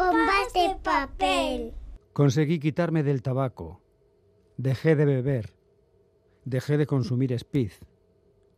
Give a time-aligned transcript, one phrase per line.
[0.00, 1.74] Bombas de papel.
[2.14, 3.82] Conseguí quitarme del tabaco.
[4.56, 5.52] Dejé de beber.
[6.46, 7.72] Dejé de consumir speed,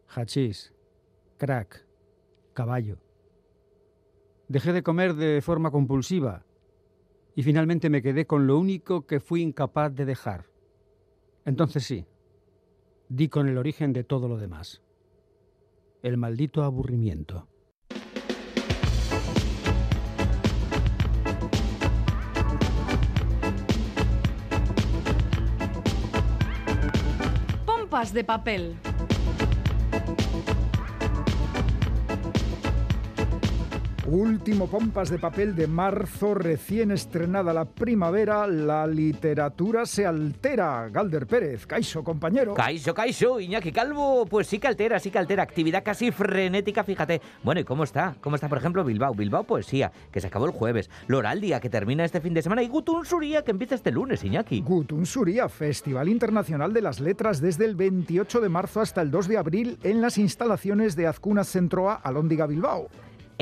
[0.07, 0.73] hachís,
[1.39, 1.85] crack,
[2.55, 2.99] caballo.
[4.47, 6.47] Dejé de comer de forma compulsiva
[7.35, 10.47] y finalmente me quedé con lo único que fui incapaz de dejar.
[11.45, 12.07] Entonces sí,
[13.09, 14.81] di con el origen de todo lo demás.
[16.05, 17.49] El maldito aburrimiento.
[27.93, 28.92] Pompas de papel.
[34.07, 40.89] Último pompas de papel de marzo, recién estrenada la primavera, la literatura se altera.
[40.89, 42.55] Galder Pérez, Caixo, compañero.
[42.55, 45.45] Caixo, Caixo, Iñaki Calvo, pues sí que altera, sí que altera.
[45.45, 47.21] Actividad casi frenética, fíjate.
[47.45, 48.17] Bueno, ¿y cómo está?
[48.21, 49.15] ¿Cómo está, por ejemplo, Bilbao?
[49.15, 50.91] Bilbao Poesía, que se acabó el jueves.
[51.07, 52.65] Loraldia, que termina este fin de semana.
[52.65, 54.63] Y Gutun Suría, que empieza este lunes, Iñaki.
[54.63, 59.29] Gutun Suría, Festival Internacional de las Letras desde el 28 de marzo hasta el 2
[59.29, 62.89] de abril en las instalaciones de Azcuna Centroa, Alóndiga, Bilbao.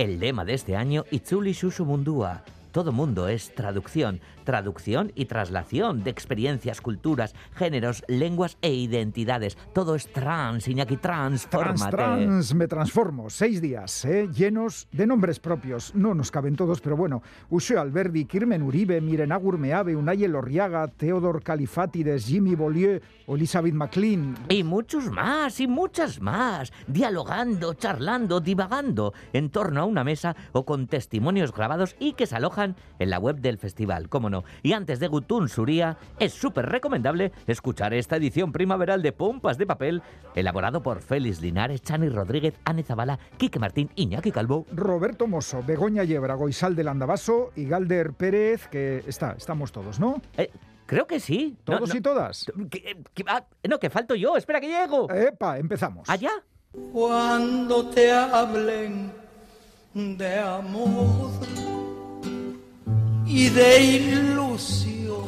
[0.00, 2.42] El lema de este año, Itzuli Susu Mundua.
[2.72, 9.56] Todo mundo es traducción, traducción y traslación de experiencias, culturas, géneros, lenguas e identidades.
[9.74, 11.96] Todo es trans, Iñaki, Trans, transfórmate.
[11.96, 13.30] trans, me transformo.
[13.30, 14.28] Seis días, ¿eh?
[14.32, 15.94] llenos de nombres propios.
[15.94, 17.22] No nos caben todos, pero bueno.
[17.50, 24.34] Ushe Alberdi, Kirmen Uribe, Miren Agur Meave, Unai Elorriaga, Theodor Califatides, Jimmy Bollieu Elizabeth McLean.
[24.48, 30.64] Y muchos más, y muchas más, dialogando, charlando, divagando en torno a una mesa o
[30.64, 34.29] con testimonios grabados y que se alojan en la web del festival, cómo
[34.62, 39.66] Y antes de Gutun Suría, es súper recomendable escuchar esta edición primaveral de Pompas de
[39.66, 40.02] Papel,
[40.34, 44.66] elaborado por Félix Linares, Chani Rodríguez, Ane Zabala, Quique Martín, Iñaki Calvo.
[44.72, 50.20] Roberto Mosso, Begoña Yebra, Goizal del Andabaso y Galder Pérez, que está, estamos todos, ¿no?
[50.36, 50.50] Eh,
[50.86, 51.56] creo que sí.
[51.66, 52.46] No, ¿Todos no, y todas?
[52.70, 55.10] que- que- ah, no, que falto yo, espera que llego.
[55.12, 56.08] Epa, empezamos.
[56.08, 56.30] ¿Allá?
[56.92, 59.10] cuando te hablen
[59.92, 61.30] de amor
[63.32, 65.22] y de ilusión.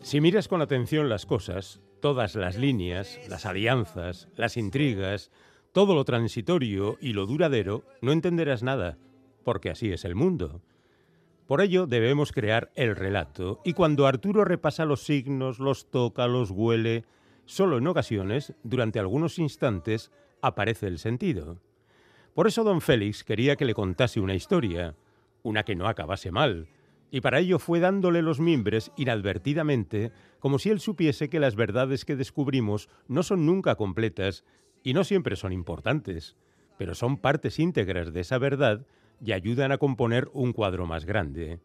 [0.00, 5.30] Si miras con atención las cosas, todas las líneas, las alianzas, las intrigas,
[5.70, 8.98] todo lo transitorio y lo duradero, no entenderás nada,
[9.44, 10.62] porque así es el mundo.
[11.46, 16.50] Por ello debemos crear el relato, y cuando Arturo repasa los signos, los toca, los
[16.50, 17.04] huele,
[17.44, 20.10] solo en ocasiones, durante algunos instantes,
[20.42, 21.60] aparece el sentido.
[22.34, 24.96] Por eso don Félix quería que le contase una historia,
[25.46, 26.68] una que no acabase mal,
[27.10, 32.04] y para ello fue dándole los mimbres inadvertidamente, como si él supiese que las verdades
[32.04, 34.44] que descubrimos no son nunca completas
[34.82, 36.36] y no siempre son importantes,
[36.78, 38.86] pero son partes íntegras de esa verdad
[39.24, 41.60] y ayudan a componer un cuadro más grande.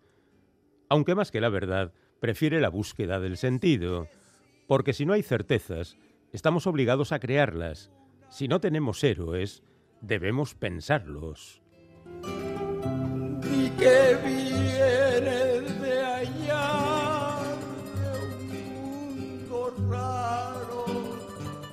[0.87, 4.07] Aunque más que la verdad, prefiere la búsqueda del sentido,
[4.67, 5.97] porque si no hay certezas,
[6.31, 7.91] estamos obligados a crearlas.
[8.29, 9.63] Si no tenemos héroes,
[10.01, 11.61] debemos pensarlos.
[13.81, 17.39] Que viene de allá,
[17.97, 20.85] de un mundo raro.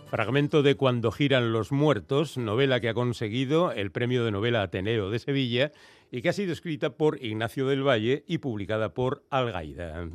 [0.06, 5.10] Fragmento de Cuando giran los muertos, novela que ha conseguido el premio de novela Ateneo
[5.10, 5.72] de Sevilla
[6.10, 10.08] y que ha sido escrita por Ignacio del Valle y publicada por Algaida.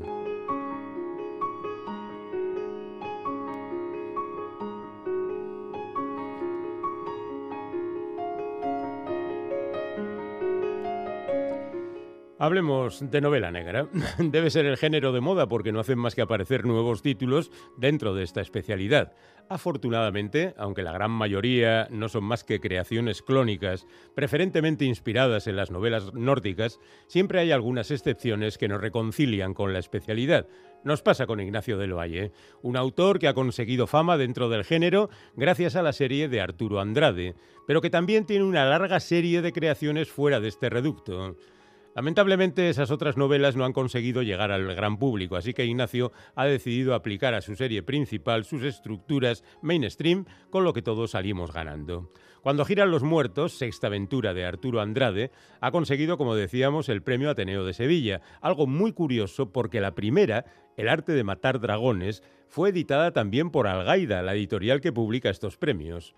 [12.44, 13.88] Hablemos de novela negra.
[14.18, 18.14] Debe ser el género de moda porque no hacen más que aparecer nuevos títulos dentro
[18.14, 19.14] de esta especialidad.
[19.48, 25.72] Afortunadamente, aunque la gran mayoría no son más que creaciones clónicas, preferentemente inspiradas en las
[25.72, 30.46] novelas nórdicas, siempre hay algunas excepciones que nos reconcilian con la especialidad.
[30.84, 35.10] Nos pasa con Ignacio del Valle, un autor que ha conseguido fama dentro del género
[35.38, 37.36] gracias a la serie de Arturo Andrade,
[37.66, 41.38] pero que también tiene una larga serie de creaciones fuera de este reducto.
[41.96, 46.46] Lamentablemente esas otras novelas no han conseguido llegar al gran público, así que Ignacio ha
[46.46, 52.10] decidido aplicar a su serie principal sus estructuras mainstream, con lo que todos salimos ganando.
[52.42, 55.32] Cuando giran los muertos, sexta aventura de Arturo Andrade,
[55.62, 60.46] ha conseguido, como decíamos, el premio Ateneo de Sevilla, algo muy curioso porque la primera,
[60.76, 65.56] El arte de matar dragones, fue editada también por Algaida, la editorial que publica estos
[65.56, 66.16] premios.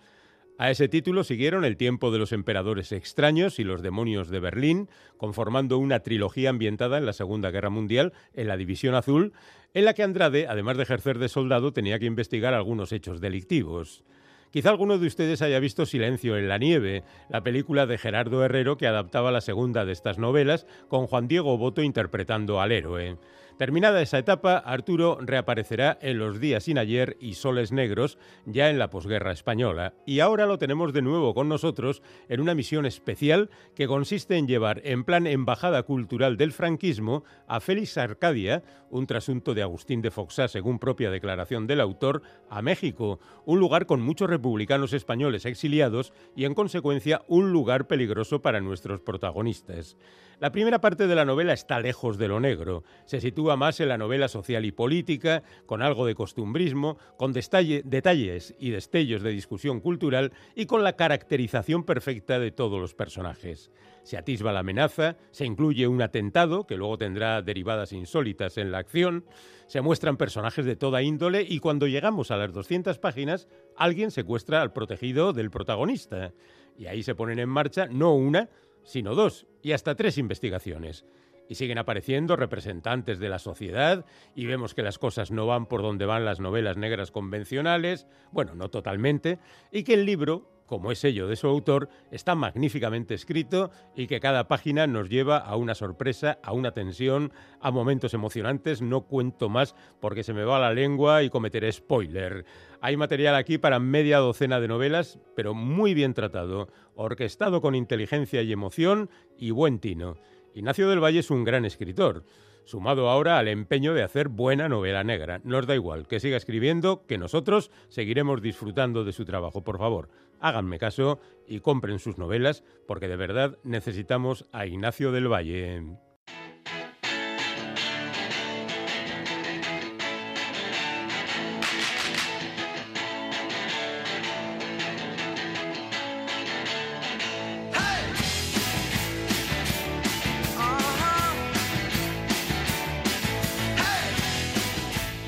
[0.57, 4.88] A ese título siguieron El tiempo de los emperadores extraños y los demonios de Berlín,
[5.18, 9.34] conformando una trilogía ambientada en la Segunda Guerra Mundial en la División Azul,
[9.74, 14.06] en la que Andrade, además de ejercer de soldado, tenía que investigar algunos hechos delictivos.
[14.50, 18.78] Quizá alguno de ustedes haya visto Silencio en la nieve, la película de Gerardo Herrero
[18.78, 23.18] que adaptaba la segunda de estas novelas, con Juan Diego Boto interpretando al héroe.
[23.57, 28.78] Terminada esa etapa, Arturo reaparecerá en Los días sin ayer y Soles negros, ya en
[28.78, 29.94] la posguerra española.
[30.06, 34.48] Y ahora lo tenemos de nuevo con nosotros en una misión especial que consiste en
[34.48, 40.12] llevar en plan embajada cultural del franquismo a Félix Arcadia, un trasunto de Agustín de
[40.12, 46.12] Foxá, según propia declaración del autor, a México, un lugar con muchos republicanos españoles exiliados
[46.36, 49.96] y en consecuencia un lugar peligroso para nuestros protagonistas.
[50.40, 53.89] La primera parte de la novela está lejos de lo negro, se sitúa más en
[53.89, 59.80] la novela social y política, con algo de costumbrismo, con detalles y destellos de discusión
[59.80, 63.71] cultural y con la caracterización perfecta de todos los personajes.
[64.01, 68.80] Se atisba la amenaza, se incluye un atentado, que luego tendrá derivadas insólitas en la
[68.80, 69.25] acción,
[69.68, 74.62] se muestran personajes de toda índole y cuando llegamos a las 200 páginas, alguien secuestra
[74.62, 76.33] al protegido del protagonista.
[76.77, 78.50] Y ahí se ponen en marcha no una,
[78.83, 81.06] sino dos y hasta tres investigaciones.
[81.47, 84.06] Y siguen apareciendo representantes de la sociedad
[84.36, 88.56] y vemos que las cosas no van por donde van las novelas negras convencionales, bueno,
[88.56, 89.39] no totalmente,
[89.71, 94.19] y que el libro, como es ello de su autor, está magníficamente escrito y que
[94.19, 97.31] cada página nos lleva a una sorpresa, a una tensión,
[97.62, 98.81] a momentos emocionantes.
[98.81, 102.45] No cuento más porque se me va la lengua y cometeré spoiler.
[102.81, 108.42] Hay material aquí para media docena de novelas, pero muy bien tratado, orquestado con inteligencia
[108.42, 110.18] y emoción y buen tino.
[110.56, 112.24] Ignacio del Valle es un gran escritor,
[112.63, 115.42] sumado ahora al empeño de hacer buena novela negra.
[115.44, 119.66] Nos da igual, que siga escribiendo, que nosotros seguiremos disfrutando de su trabajo.
[119.66, 120.07] Por favor,
[120.40, 125.84] háganme caso y compren sus novelas, porque de verdad necesitamos a Ignacio del Valle.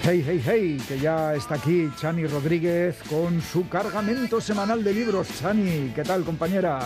[0.10, 5.28] Hey, hey, hey, que ya está aquí Chani Rodríguez con su cargamento semanal de libros.
[5.38, 6.80] Chani, ¿qué tal, compañera?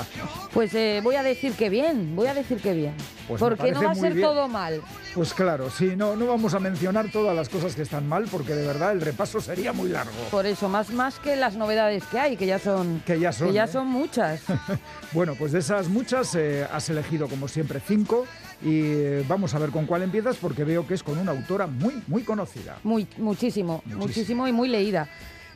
[0.52, 2.96] Pues eh, voy a decir que bien, voy a decir que bien.
[3.28, 4.26] Pues porque no va a ser bien.
[4.28, 4.82] todo mal.
[5.14, 8.56] Pues claro, sí, no, no vamos a mencionar todas las cosas que están mal, porque
[8.56, 10.18] de verdad el repaso sería muy largo.
[10.32, 13.50] Por eso, más, más que las novedades que hay, que ya son, Que ya son,
[13.50, 13.68] que ya ¿eh?
[13.68, 14.42] son muchas.
[15.12, 18.26] Bueno, pues de esas muchas eh, has elegido como siempre cinco
[18.64, 21.68] y eh, vamos a ver con cuál empiezas porque veo que es con una autora
[21.68, 22.78] muy, muy conocida.
[22.84, 24.00] Muy, muchísimo, Muchísimo.
[24.06, 25.08] muchísimo y muy leída.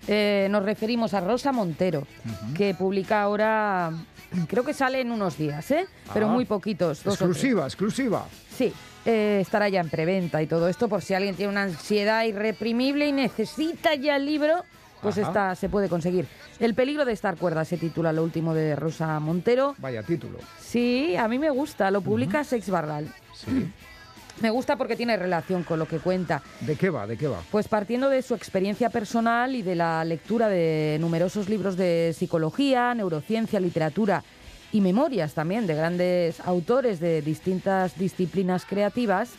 [0.07, 2.06] Eh, nos referimos a Rosa Montero,
[2.56, 3.92] que publica ahora,
[4.48, 5.88] creo que sale en unos días, ¿eh?
[6.13, 7.04] pero Ah, muy poquitos.
[7.04, 7.16] dos.
[7.16, 8.25] Exclusiva, exclusiva.
[8.56, 8.72] Sí,
[9.06, 13.08] eh, estará ya en preventa y todo esto, por si alguien tiene una ansiedad irreprimible
[13.08, 14.63] y necesita ya el libro,
[15.01, 15.27] pues Ajá.
[15.27, 16.27] está, se puede conseguir.
[16.59, 19.75] El peligro de estar cuerda se titula lo último de Rosa Montero.
[19.77, 20.39] Vaya título.
[20.59, 23.13] Sí, a mí me gusta, lo publica Sex Barral.
[23.33, 23.71] Sí.
[24.42, 26.42] Me gusta porque tiene relación con lo que cuenta.
[26.59, 27.07] ¿De qué va?
[27.07, 27.39] ¿De qué va?
[27.51, 32.94] Pues partiendo de su experiencia personal y de la lectura de numerosos libros de psicología,
[32.94, 34.24] neurociencia, literatura
[34.74, 39.29] y memorias también de grandes autores de distintas disciplinas creativas,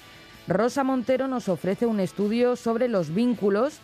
[0.48, 3.80] Rosa Montero nos ofrece un estudio sobre los vínculos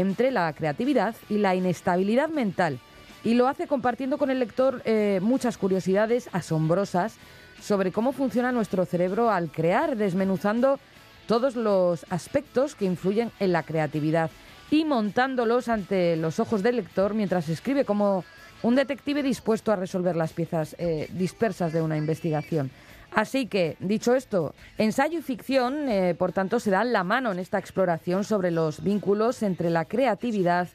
[0.00, 2.78] entre la creatividad y la inestabilidad mental.
[3.22, 7.16] Y lo hace compartiendo con el lector eh, muchas curiosidades asombrosas
[7.60, 10.78] sobre cómo funciona nuestro cerebro al crear, desmenuzando
[11.26, 14.30] todos los aspectos que influyen en la creatividad
[14.70, 18.24] y montándolos ante los ojos del lector mientras escribe como
[18.62, 22.70] un detective dispuesto a resolver las piezas eh, dispersas de una investigación.
[23.12, 27.40] Así que, dicho esto, ensayo y ficción, eh, por tanto, se dan la mano en
[27.40, 30.68] esta exploración sobre los vínculos entre la creatividad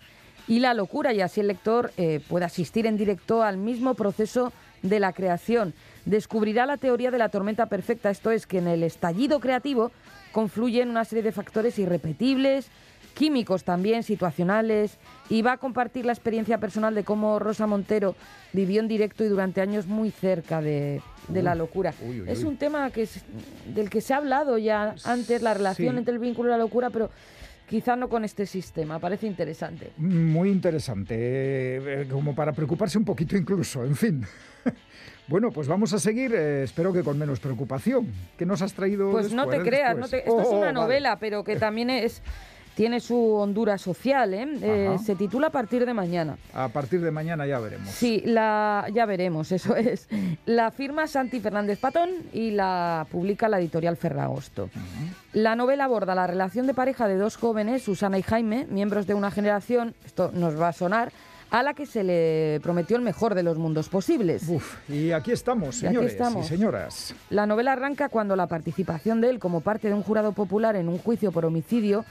[0.47, 4.51] y la locura, y así el lector eh, puede asistir en directo al mismo proceso
[4.81, 5.73] de la creación.
[6.05, 9.91] Descubrirá la teoría de la tormenta perfecta, esto es, que en el estallido creativo
[10.31, 12.67] confluyen una serie de factores irrepetibles,
[13.15, 14.97] químicos también, situacionales,
[15.29, 18.15] y va a compartir la experiencia personal de cómo Rosa Montero
[18.53, 21.93] vivió en directo y durante años muy cerca de, de la locura.
[22.07, 23.23] uy, uy, es un tema que es,
[23.73, 25.97] del que se ha hablado ya antes, la relación Sí.
[25.97, 27.09] entre el vínculo y la locura, pero
[27.67, 29.91] quizá no con este sistema, parece interesante.
[29.97, 34.25] Muy interesante, eh, como para preocuparse un poquito incluso, en fin.
[35.27, 38.13] Bueno, pues vamos a seguir, eh, espero que con menos preocupación.
[38.37, 40.73] ¿Qué nos has traído Pues no te creas, no te- esto es Oh, una vale.
[40.73, 42.21] novela, pero que también es
[42.75, 44.33] tiene su hondura social.
[44.33, 44.47] ¿eh?
[44.61, 46.37] Eh, se titula A partir de mañana.
[46.53, 47.89] A partir de mañana ya veremos.
[47.89, 50.07] Sí, la, ya veremos, eso es.
[50.45, 54.69] La firma Santi Fernández Patón y la publica la editorial Ferragosto.
[55.33, 59.13] La novela aborda la relación de pareja de dos jóvenes, Susana y Jaime, miembros de
[59.13, 61.11] una generación, esto nos va a sonar,
[61.51, 64.49] a la que se le prometió el mejor de los mundos posibles.
[64.49, 66.45] Uf, y aquí estamos, Y aquí señores estamos.
[66.45, 67.15] y señoras.
[67.29, 70.89] La novela arranca cuando la participación de él como parte de un jurado popular en
[70.89, 72.03] un juicio por homicidio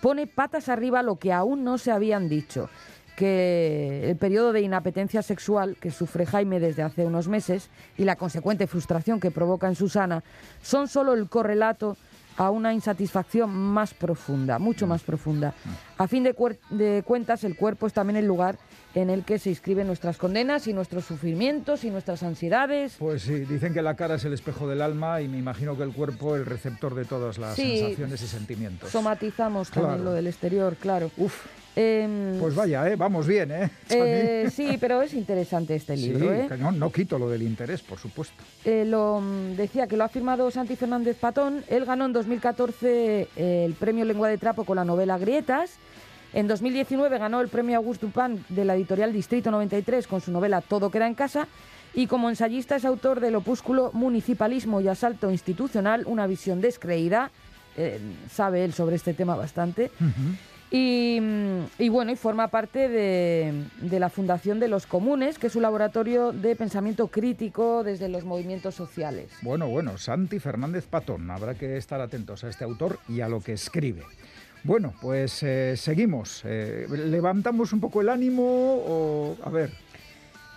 [0.00, 2.68] pone patas arriba lo que aún no se habían dicho,
[3.16, 8.14] que el periodo de inapetencia sexual que sufre Jaime desde hace unos meses y la
[8.14, 10.22] consecuente frustración que provoca en Susana
[10.62, 11.96] son solo el correlato
[12.38, 15.52] a una insatisfacción más profunda, mucho más profunda.
[15.98, 16.34] A fin de,
[16.70, 18.56] de cuentas, el cuerpo es también el lugar
[18.94, 22.94] en el que se inscriben nuestras condenas y nuestros sufrimientos y nuestras ansiedades.
[22.98, 25.82] Pues sí, dicen que la cara es el espejo del alma y me imagino que
[25.82, 28.90] el cuerpo el receptor de todas las Sí, sensaciones y sentimientos.
[28.90, 30.04] Somatizamos también Claro.
[30.04, 31.10] lo del exterior, claro.
[31.16, 31.34] Uf,
[31.80, 32.96] Em, pues vaya, ¿eh?
[32.96, 33.70] vamos bien, ¿eh?
[33.90, 36.32] eh, sí, pero es interesante este libro.
[36.32, 36.48] ¿eh?
[36.58, 38.34] no, no quito lo del interés, por supuesto.
[38.64, 41.62] Lo mm, decía que lo ha firmado Santi Fernández Patón.
[41.68, 45.70] Él ganó en 2014 eh, el premio Lengua de Trapo con la novela Grietas.
[46.32, 50.60] En 2019 ganó el premio Auguste Dupin de la editorial Distrito 93 con su novela
[50.62, 51.46] Todo queda en casa.
[51.94, 57.30] Y como ensayista es autor del opúsculo Municipalismo y Asalto Institucional, una visión descreída.
[57.76, 59.92] Eh, sabe él sobre este tema bastante.
[60.70, 66.32] Y bueno, y forma parte de, la Fundación de los Comunes, que es un laboratorio
[66.32, 69.30] de pensamiento crítico desde los movimientos sociales.
[69.42, 71.30] Bueno, bueno, Santi Fernández Patón.
[71.30, 74.02] Habrá que estar atentos a este autor y a lo que escribe.
[74.64, 76.42] Bueno, pues eh, seguimos.
[76.44, 79.36] Eh, ¿Levantamos un poco el ánimo o...?
[79.44, 79.70] A ver,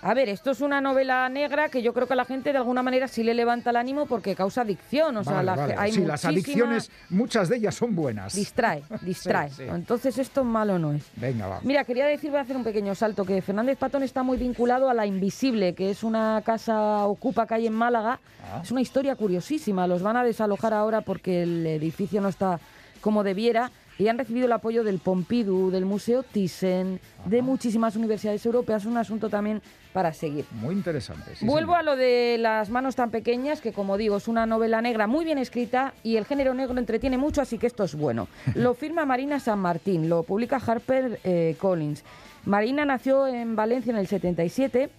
[0.04, 2.58] A ver, esto es una novela negra que yo creo que a la gente de
[2.58, 5.16] alguna manera sí le levanta el ánimo porque causa adicción.
[5.18, 5.74] O sea, vale, la vale.
[5.74, 8.34] ge- hay sí, las adicciones, muchas de ellas son buenas.
[8.34, 9.50] Distrae, distrae.
[9.52, 9.64] sí.
[9.64, 11.04] Entonces esto malo no es.
[11.16, 11.60] Venga, va.
[11.64, 14.90] Mira, quería decir, voy a hacer un pequeño salto, que Fernández Patón está muy vinculado
[14.90, 18.20] a La Invisible, que es una casa ocupa calle en Málaga.
[18.52, 18.62] Ah.
[18.64, 19.86] Es una historia curiosísima.
[19.86, 22.60] Los van a desalojar ahora porque el edificio no está
[23.02, 28.44] como debiera y han recibido el apoyo del Pompidou, del Museo Thyssen, de muchísimas universidades
[28.48, 28.86] europeas.
[28.86, 29.62] Un asunto también
[29.94, 30.46] para seguir.
[30.54, 31.36] Muy interesante.
[31.36, 31.80] sí, Vuelvo señor.
[31.80, 35.24] a lo de las manos tan pequeñas, que como digo, es una novela negra muy
[35.24, 38.28] bien escrita y el género negro entretiene mucho, así que esto es bueno.
[38.56, 42.04] Lo firma Marina San Martín, lo publica Harper eh, Collins.
[42.46, 44.90] Marina nació en Valencia en el 77.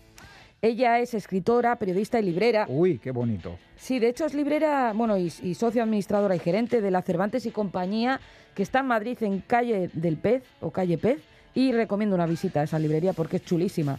[0.64, 2.66] Ella es escritora, periodista y librera.
[2.69, 3.59] Uy, qué bonito.
[3.76, 7.47] Sí, de hecho es librera, bueno, y, y socio administradora y gerente de la Cervantes
[7.47, 8.21] y compañía,
[8.54, 11.19] que está en Madrid en calle del Pez o calle Pez.
[11.54, 13.99] Y recomiendo una visita a esa librería porque es chulísima.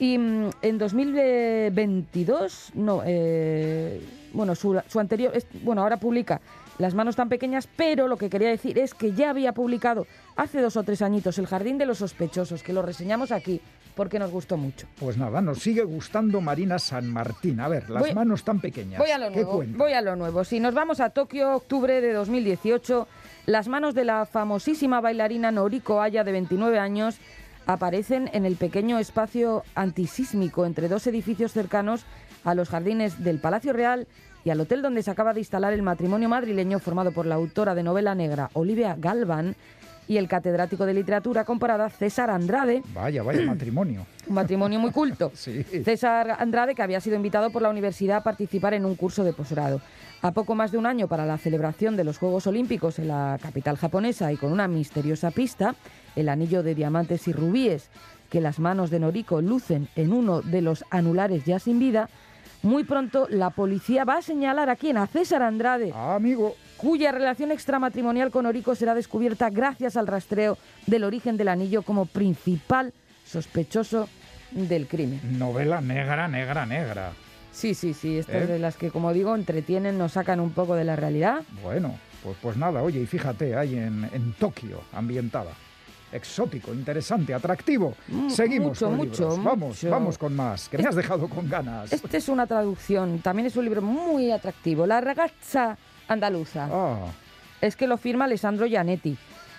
[0.00, 6.40] Y mm, en 2022, no, eh, bueno, su, su anterior, es- bueno, ahora publica
[6.78, 10.60] Las manos tan pequeñas, pero lo que quería decir es que ya había publicado hace
[10.60, 13.60] dos o tres añitos El jardín de los sospechosos, que lo reseñamos aquí
[13.94, 14.88] porque nos gustó mucho.
[14.98, 17.60] Pues nada, nos sigue gustando Marina San Martín.
[17.60, 18.98] A ver, las Voy- manos tan pequeñas.
[18.98, 19.52] Voy a lo ¿Qué nuevo.
[19.52, 19.78] cuenta?
[19.78, 20.42] Voy a lo nuevo.
[20.42, 23.06] Si nos vamos a Tokio, octubre de 2018,
[23.46, 27.18] las manos de la famosísima bailarina Noriko Aya, de 29 años,
[27.66, 32.04] aparecen en el pequeño espacio antisísmico entre dos edificios cercanos
[32.42, 34.08] a los jardines del Palacio Real
[34.44, 37.74] y al hotel donde se acaba de instalar el matrimonio madrileño formado por la autora
[37.74, 39.56] de novela negra Olivia Galvan
[40.06, 44.06] y el catedrático de literatura comparada César Andrade, Vaya, vaya matrimonio.
[44.26, 45.32] un matrimonio muy culto.
[45.34, 45.62] Sí.
[45.62, 49.32] César Andrade, que había sido invitado por la universidad a participar en un curso de
[49.32, 49.80] posgrado.
[50.20, 53.38] A poco más de un año para la celebración de los Juegos Olímpicos en la
[53.40, 55.74] capital japonesa y con una misteriosa pista,
[56.16, 57.88] el anillo de diamantes y rubíes
[58.30, 62.08] que las manos de Noriko lucen en uno de los anulares ya sin vida,
[62.64, 66.56] muy pronto la policía va a señalar a quién, a César Andrade, Ah, amigo.
[66.76, 72.06] cuya relación extramatrimonial con Noriko será descubierta gracias al rastreo del origen del anillo como
[72.06, 72.92] principal
[73.24, 74.08] sospechoso
[74.50, 75.20] del crimen.
[75.38, 77.12] Novela negra, negra, negra.
[77.52, 78.46] Sí, sí, sí, estas ¿Eh?
[78.46, 81.42] de las que, como digo, entretienen, nos sacan un poco de la realidad.
[81.62, 85.52] Bueno, pues, pues nada, oye, y fíjate, ahí en, en Tokio, ambientada.
[86.14, 87.94] Exótico, interesante, atractivo.
[88.08, 89.44] Mm, Seguimos mucho, con mucho, libros.
[89.44, 89.90] Vamos, mucho.
[89.90, 91.92] vamos con más, que me has dejado con ganas.
[91.92, 95.76] Este es una traducción, también es un libro muy atractivo, La ragazza
[96.08, 96.68] andaluza.
[96.70, 97.06] Ah,
[97.60, 99.16] Es que lo firma Alessandro Gianetti.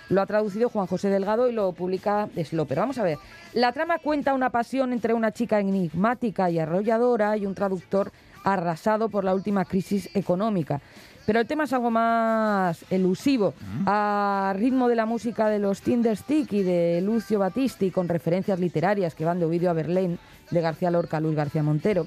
[0.08, 2.78] Lo ha traducido Juan José Delgado y lo publica Sloper.
[2.78, 3.18] Vamos a ver.
[3.54, 8.12] La trama cuenta una pasión entre una chica enigmática y arrolladora y un traductor
[8.44, 10.80] arrasado por la última crisis económica.
[11.26, 13.52] Pero el tema es algo más elusivo,
[13.84, 19.16] a ritmo de la música de los Tinderstick y de Lucio Battisti, con referencias literarias
[19.16, 20.20] que van de Ovidio a Berlín,
[20.52, 22.06] de García Lorca a Luis García Montero.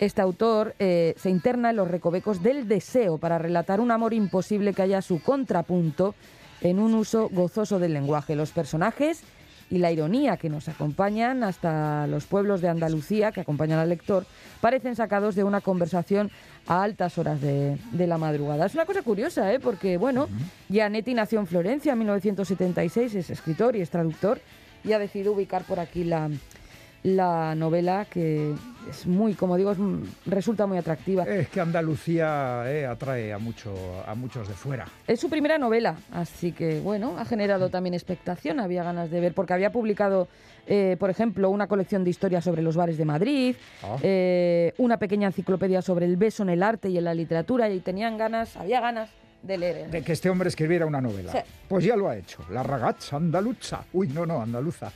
[0.00, 4.74] Este autor eh, se interna en los recovecos del deseo para relatar un amor imposible
[4.74, 6.16] que haya su contrapunto
[6.60, 8.34] en un uso gozoso del lenguaje.
[8.34, 9.22] Los personajes
[9.70, 14.26] y la ironía que nos acompañan hasta los pueblos de Andalucía, que acompañan al lector,
[14.60, 16.30] parecen sacados de una conversación
[16.66, 18.66] a altas horas de, de la madrugada.
[18.66, 19.60] Es una cosa curiosa, ¿eh?
[19.60, 20.28] porque, bueno,
[20.68, 24.40] Gianetti nació en Florencia en 1976, es escritor y es traductor,
[24.84, 26.30] y ha decidido ubicar por aquí la,
[27.02, 28.54] la novela que
[28.90, 29.78] es muy, como digo, es,
[30.26, 31.24] resulta muy atractiva.
[31.24, 33.72] Es que Andalucía eh, atrae a, mucho,
[34.06, 34.86] a muchos de fuera.
[35.06, 39.34] Es su primera novela, así que bueno, ha generado también expectación, había ganas de ver,
[39.34, 40.26] porque había publicado,
[40.66, 43.96] eh, por ejemplo, una colección de historias sobre los bares de Madrid, Ah.
[44.02, 47.80] eh, una pequeña enciclopedia sobre el beso en el arte y en la literatura, y
[47.80, 49.10] tenían ganas, había ganas
[49.42, 49.90] de leer.
[49.90, 51.32] De que este hombre escribiera una novela.
[51.32, 51.38] Sí.
[51.68, 52.42] Pues ya lo ha hecho.
[52.50, 53.82] La ragazza andaluza.
[53.92, 54.90] Uy, no, no, andaluza.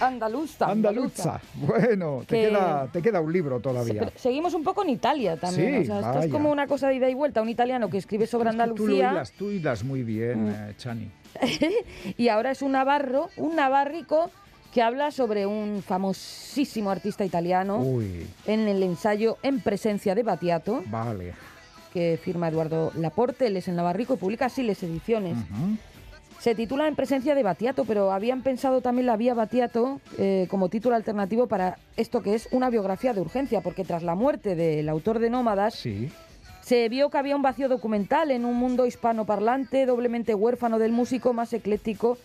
[0.00, 1.40] Andaluza, Andaluza.
[1.54, 4.10] Bueno, te, Que- queda, te queda un libro todavía.
[4.16, 5.84] seguimos un poco en Italia también.
[5.84, 7.42] Sí, o sea, esto es como una cosa de ida y vuelta.
[7.42, 9.12] Un italiano que escribe sobre Es que tú Andalucía Mm.
[9.14, 11.10] hilas, tú hilas muy bien, eh, Chani.
[12.16, 14.30] y ahora es un navarro, un navarrico
[14.72, 20.82] que habla sobre un famosísimo artista italiano Uy, en el ensayo En presencia de Batiato,
[20.86, 21.34] vale.
[21.92, 25.36] Que firma Eduardo Laporte, él es en Navarrico y publica Siles Ediciones.
[26.38, 30.68] Se titula En presencia de Batiato, pero habían pensado también la vía Batiato eh, como
[30.70, 34.88] título alternativo para esto que es una biografía de urgencia, porque tras la muerte del
[34.88, 36.08] autor de Nómadas, Sí.
[36.62, 41.34] se vio que había un vacío documental en un mundo hispanoparlante, doblemente huérfano del músico
[41.34, 42.16] más ecléctico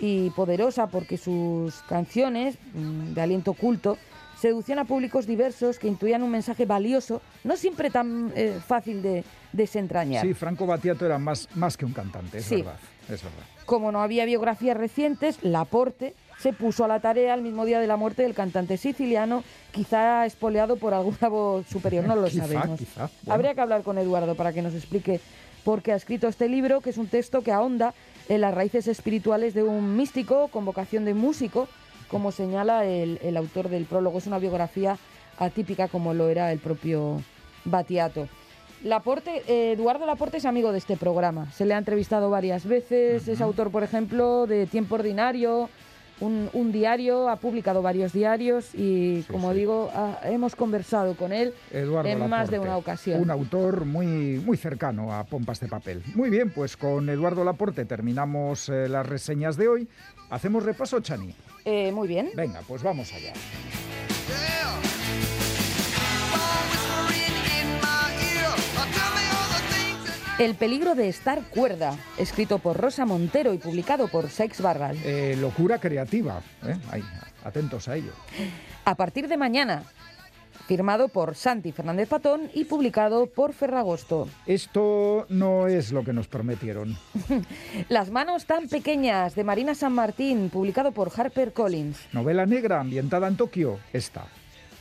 [0.00, 3.98] y poderosa, porque sus canciones, mm, de aliento culto,
[4.40, 9.24] seducían a públicos diversos que intuían un mensaje valioso, no siempre tan eh, fácil de
[9.52, 10.24] desentrañar.
[10.24, 12.56] Sí, Franco Battiato era más, más que un cantante, es Sí.
[12.56, 12.76] verdad.
[13.08, 13.38] Es verdad.
[13.64, 17.86] Como no había biografías recientes, Laporte se puso a la tarea el mismo día de
[17.86, 19.42] la muerte del cantante siciliano,
[19.72, 22.78] quizá espoleado por alguna voz superior, no lo Quizá, sabemos.
[22.78, 23.34] quizá, bueno.
[23.34, 25.20] Habría que hablar con Eduardo para que nos explique
[25.64, 27.92] por qué ha escrito este libro, que es un texto que ahonda
[28.28, 31.66] en las raíces espirituales de un místico con vocación de músico,
[32.08, 34.18] como señala el, el autor del prólogo.
[34.18, 34.96] Es una biografía
[35.38, 37.22] atípica como lo era el propio
[37.64, 38.28] Batiato.
[38.84, 41.50] Laporte, eh, Eduardo Laporte es amigo de este programa.
[41.52, 43.26] Se le ha entrevistado varias veces.
[43.26, 45.68] Es autor, por ejemplo, de Tiempo Ordinario,
[46.20, 49.58] un, un diario, ha publicado varios diarios y, Sí, como sí.
[49.58, 53.20] digo, ha- hemos conversado con él Eduardo en más de una ocasión.
[53.20, 56.02] Un autor muy, muy cercano a Pompas de Papel.
[56.14, 59.88] Muy bien, pues con Eduardo Laporte terminamos eh, las reseñas de hoy.
[60.30, 61.34] ¿Hacemos repaso, Chani?
[61.64, 62.30] Eh, muy bien.
[62.34, 63.32] Venga, pues vamos allá.
[70.38, 74.96] El peligro de estar cuerda, escrito por Rosa Montero y publicado por Sex Barral.
[75.04, 76.40] Eh, locura creativa.
[76.64, 76.76] ¿eh?
[76.92, 77.02] Ahí,
[77.44, 78.12] atentos a ello.
[78.84, 79.82] A partir de mañana,
[80.66, 84.28] firmado por Santi Fernández Patón y publicado por Ferragosto.
[84.46, 86.96] Esto no es lo que nos prometieron.
[87.88, 91.98] Las manos tan pequeñas de Marina San Martín, publicado por Harper Collins.
[92.12, 94.26] Novela negra ambientada en Tokio, esta.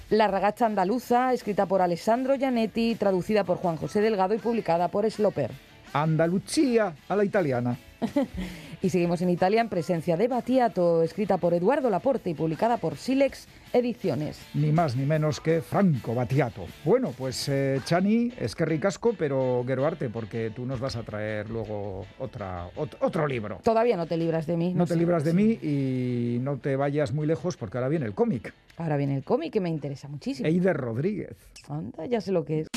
[0.10, 5.10] La ragacha andaluza, escrita por Alessandro Gianetti, traducida por Juan José Delgado y publicada por
[5.10, 5.52] Sloper.
[5.94, 7.78] Andalucía a la italiana.
[8.80, 12.96] Y seguimos en Italia en presencia de Batiato, escrita por Eduardo Laporte y publicada por
[12.96, 14.40] Silex Ediciones.
[14.54, 16.66] Ni más ni menos que Franco Battiato.
[16.86, 21.50] Bueno, pues eh, Chani, es que ricasco, pero Geroarte, porque tú nos vas a traer
[21.50, 23.60] luego otra, ot- otro libro.
[23.64, 24.74] Todavía no te libras de mí.
[24.74, 28.14] No te libras de mí y no te vayas muy lejos porque ahora viene el
[28.14, 28.54] cómic.
[28.78, 30.48] Ahora viene el cómic que me interesa muchísimo.
[30.48, 31.36] Eider Rodríguez.
[31.68, 32.68] Anda, ya sé lo que es.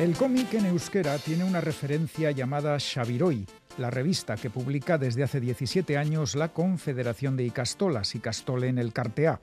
[0.00, 3.44] El cómic en euskera tiene una referencia llamada Xaviroi,
[3.76, 8.94] la revista que publica desde hace 17 años la Confederación de Icastolas, Icastole en el
[8.94, 9.42] Cartea.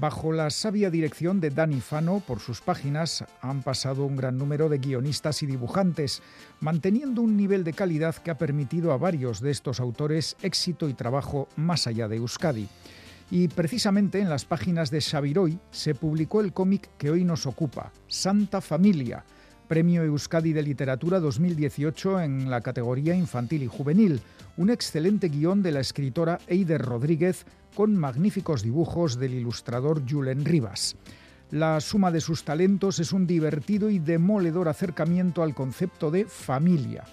[0.00, 4.68] Bajo la sabia dirección de Dani Fano, por sus páginas han pasado un gran número
[4.68, 6.20] de guionistas y dibujantes,
[6.58, 10.94] manteniendo un nivel de calidad que ha permitido a varios de estos autores éxito y
[10.94, 12.66] trabajo más allá de Euskadi.
[13.30, 17.92] Y precisamente en las páginas de Xaviroi se publicó el cómic que hoy nos ocupa,
[18.08, 19.24] Santa Familia,
[19.72, 24.20] Premio Euskadi de Literatura 2018 en la categoría infantil y juvenil,
[24.58, 30.96] un excelente guion de la escritora Eider Rodríguez con magníficos dibujos del ilustrador Julen Rivas.
[31.50, 37.04] La suma de sus talentos es un divertido y demoledor acercamiento al concepto de familia.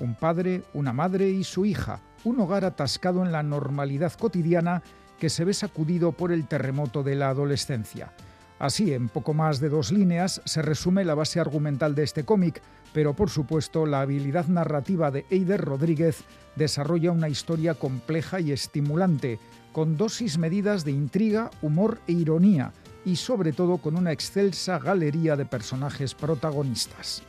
[0.00, 4.82] Un padre, una madre y su hija, un hogar atascado en la normalidad cotidiana
[5.20, 8.12] que se ve sacudido por el terremoto de la adolescencia.
[8.58, 12.60] Así, en poco más de dos líneas, se resume la base argumental de este cómic,
[12.92, 16.24] pero por supuesto la habilidad narrativa de Eider Rodríguez
[16.56, 19.38] desarrolla una historia compleja y estimulante,
[19.72, 22.72] con dosis medidas de intriga, humor e ironía,
[23.04, 27.22] y sobre todo con una excelsa galería de personajes protagonistas.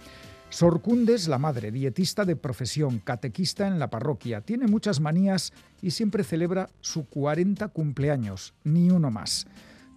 [0.50, 6.24] Sorcundes, la madre, dietista de profesión, catequista en la parroquia, tiene muchas manías y siempre
[6.24, 9.46] celebra su 40 cumpleaños, ni uno más.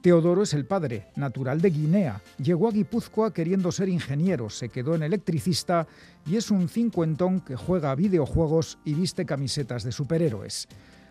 [0.03, 2.21] Teodoro es el padre, natural de Guinea.
[2.39, 5.87] Llegó a Guipúzcoa queriendo ser ingeniero, se quedó en electricista
[6.27, 10.67] y es un cincuentón que juega videojuegos y viste camisetas de superhéroes.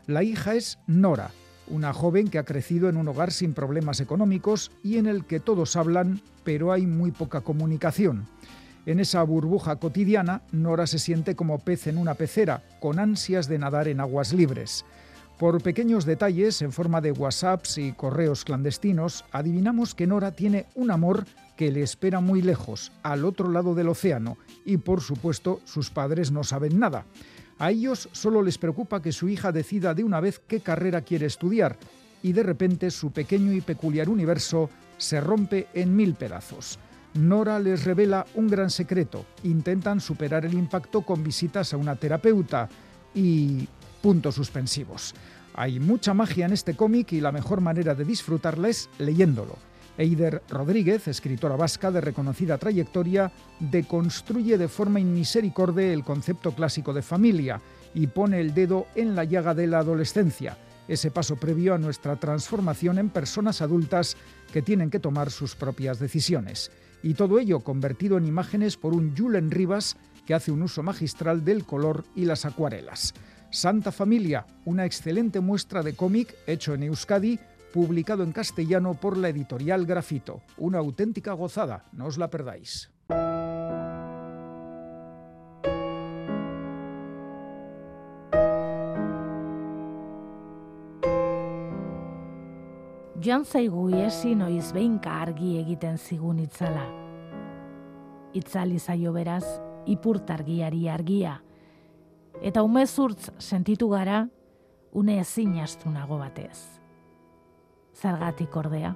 [0.08, 1.32] La hija es Nora,
[1.69, 5.39] una joven que ha crecido en un hogar sin problemas económicos y en el que
[5.39, 8.27] todos hablan, pero hay muy poca comunicación.
[8.86, 13.58] En esa burbuja cotidiana, Nora se siente como pez en una pecera, con ansias de
[13.58, 14.84] nadar en aguas libres.
[15.41, 20.91] Por pequeños detalles, en forma de WhatsApps y correos clandestinos, adivinamos que Nora tiene un
[20.91, 21.25] amor
[21.58, 26.32] que le espera muy lejos, al otro lado del océano, y por supuesto sus padres
[26.32, 27.08] no saben nada.
[27.58, 31.25] A ellos solo les preocupa que su hija decida de una vez qué carrera quiere
[31.25, 31.75] estudiar,
[32.21, 36.77] y de repente su pequeño y peculiar universo se rompe en mil pedazos.
[37.15, 42.69] Nora les revela un gran secreto, intentan superar el impacto con visitas a una terapeuta
[43.15, 43.67] y
[44.01, 45.13] puntos suspensivos.
[45.53, 49.57] Hay mucha magia en este cómic y la mejor manera de disfrutarla es leyéndolo.
[49.97, 57.01] Eider Rodríguez, escritora vasca de reconocida trayectoria, deconstruye de forma inmisericorde el concepto clásico de
[57.01, 57.61] familia
[57.93, 62.15] y pone el dedo en la llaga de la adolescencia, ese paso previo a nuestra
[62.15, 64.15] transformación en personas adultas
[64.51, 66.71] que tienen que tomar sus propias decisiones.
[67.03, 71.43] Y todo ello convertido en imágenes por un Julen Rivas que hace un uso magistral
[71.43, 73.13] del color y las acuarelas.
[73.53, 77.37] Santa Familia, una excelente muestra de cómic hecho en Euskadi,
[77.73, 80.41] publicado en castellano por la editorial Grafito.
[80.57, 82.89] Una auténtica gozada, no os la perdáis.
[93.21, 96.87] Joan zaigu iesi noiz behinka argi egiten zigun itzala.
[98.33, 99.45] Itzali zaio beraz,
[99.85, 101.41] ipurtargiari argia,
[102.41, 104.27] eta umezurtz sentitu gara,
[104.93, 105.54] une ezin
[105.86, 106.80] nago batez.
[107.93, 108.95] Zergatik ordea.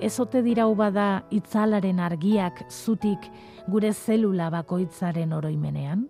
[0.00, 3.30] Ezote dirau bada itzalaren argiak zutik
[3.68, 6.08] gure zelula bakoitzaren oroimenean?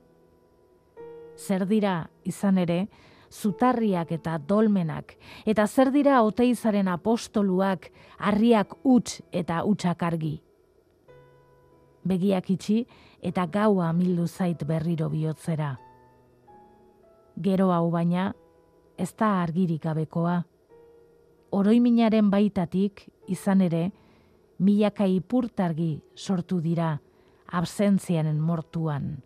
[1.37, 2.89] Zer dira, izan ere,
[3.35, 10.39] zutarriak eta dolmenak, eta zer dira oteizaren apostoluak, harriak huts eta hutsak argi.
[12.05, 12.85] Begiak itxi
[13.25, 15.75] eta gaua mildu zait berriro bihotzera.
[17.41, 18.33] Gero hau baina,
[18.99, 20.43] ez da argirik gabekoa.
[21.55, 23.89] Oroiminaren baitatik, izan ere,
[24.59, 26.99] milaka ipurtargi sortu dira
[27.55, 29.23] absentzianen mortuan.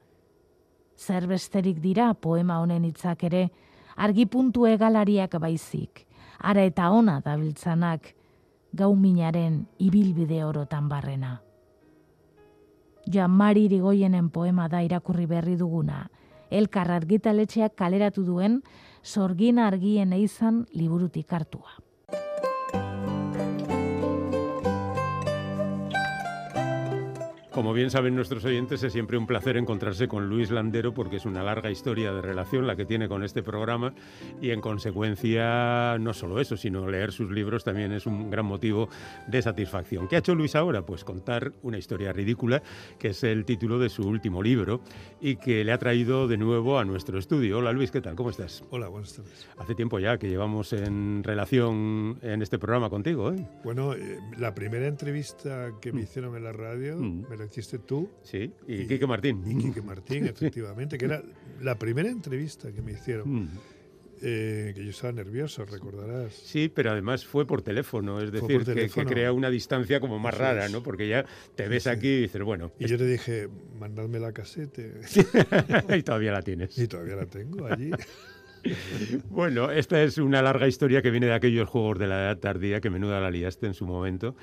[0.99, 3.49] Zer besterik dira poema honen hitzak ere,
[3.97, 6.05] argi puntu egalariak baizik,
[6.39, 8.15] ara eta ona dabiltzanak,
[8.73, 11.39] gau minaren ibilbide orotan barrena.
[13.09, 16.11] Jamari irigoienen poema da irakurri berri duguna,
[16.51, 18.61] elkar argitaletxeak kaleratu duen,
[19.03, 21.88] sorgin argien eizan liburutik hartua.
[27.59, 31.27] Como bien saben nuestros oyentes, es siempre un placer encontrarse con Luis Landero porque es
[31.27, 33.95] una larga historia de relación la que tiene con este programa
[34.41, 38.89] y en consecuencia no solo eso, sino leer sus libros también es un gran motivo
[39.27, 40.07] de satisfacción.
[40.07, 40.87] ¿Qué ha hecho Luis ahora?
[40.87, 42.63] Pues contar una historia ridícula,
[42.97, 44.81] que es el título de su último libro
[45.21, 47.59] y que le ha traído de nuevo a nuestro estudio.
[47.59, 48.15] Hola Luis, ¿qué tal?
[48.15, 48.63] ¿Cómo estás?
[48.71, 49.49] Hola, buenas tardes.
[49.59, 53.33] Hace tiempo ya que llevamos en relación en este programa contigo.
[53.33, 53.49] ¿eh?
[53.65, 56.05] Bueno, eh, la primera entrevista que me mm.
[56.05, 57.27] hicieron en la radio mm.
[57.29, 58.09] me la hiciste tú.
[58.23, 59.43] Sí, y, Quique Martín.
[59.47, 61.23] Y Quique Martín, efectivamente, que era
[61.61, 63.33] la primera entrevista que me hicieron.
[63.33, 63.49] Mm.
[64.21, 66.35] Eh, que yo estaba nervioso, recordarás.
[66.35, 70.69] Sí, pero además fue por teléfono, es decir, Que, crea una distancia como más rara,
[70.69, 70.83] ¿no?
[70.83, 72.73] Porque ya te ves aquí y dices, bueno.
[72.79, 74.95] Y yo te dije, mandadme la casete.
[75.97, 76.77] y todavía la tienes.
[76.77, 77.91] Y todavía la tengo allí.
[79.31, 82.81] bueno, esta es una larga historia que viene de aquellos juegos de la edad tardía
[82.81, 84.35] que menuda la liaste en su momento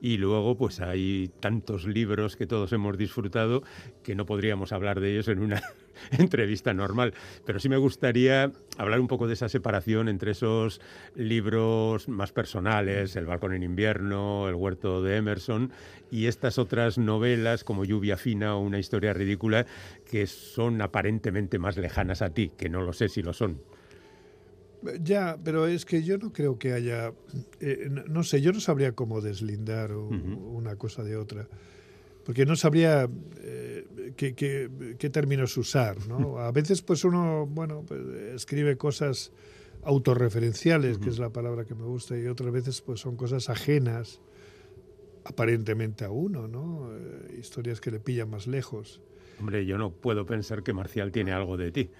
[0.00, 3.62] y luego, pues hay tantos libros que todos hemos disfrutado
[4.02, 5.62] que no podríamos hablar de ellos en una
[6.18, 7.14] entrevista normal.
[7.44, 10.80] Pero sí me gustaría hablar un poco de esa separación entre esos
[11.16, 15.72] libros más personales, El balcón en invierno, El huerto de Emerson,
[16.10, 19.66] y estas otras novelas como Lluvia fina o Una historia ridícula,
[20.08, 23.60] que son aparentemente más lejanas a ti, que no lo sé si lo son.
[25.02, 27.12] Ya, pero es que yo no creo que haya,
[27.60, 31.48] eh, no, sé, yo no sabría cómo deslindar una cosa de otra,
[32.24, 36.38] porque no sabría eh, qué, términos usar, ¿no?
[36.38, 38.00] A veces pues uno, bueno, pues,
[38.34, 39.32] escribe cosas
[39.82, 44.20] autorreferenciales, que es la palabra que me gusta, y otras veces pues son cosas ajenas
[45.24, 46.90] aparentemente a uno, ¿no?
[46.92, 49.00] Eh, historias que le pillan más lejos.
[49.40, 51.90] Hombre, yo no puedo pensar que Marcial tiene algo de ti.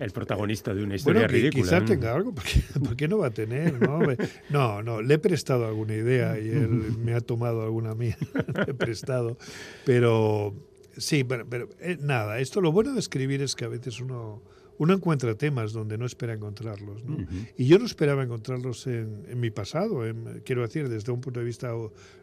[0.00, 1.62] El protagonista de una historia bueno, ridícula.
[1.62, 3.80] Quizá tenga algo, porque, ¿por qué no va a tener?
[3.80, 4.00] No,
[4.48, 8.16] no, no, le he prestado alguna idea y él me ha tomado alguna mía.
[8.66, 9.36] le he prestado.
[9.84, 10.54] Pero
[10.96, 14.42] sí, pero, pero eh, nada, esto lo bueno de escribir es que a veces uno
[14.80, 17.04] uno encuentra temas donde no espera encontrarlos.
[17.04, 17.18] ¿no?
[17.58, 21.38] Y yo no esperaba encontrarlos en, en mi pasado, en, quiero decir, desde un punto
[21.38, 21.74] de vista,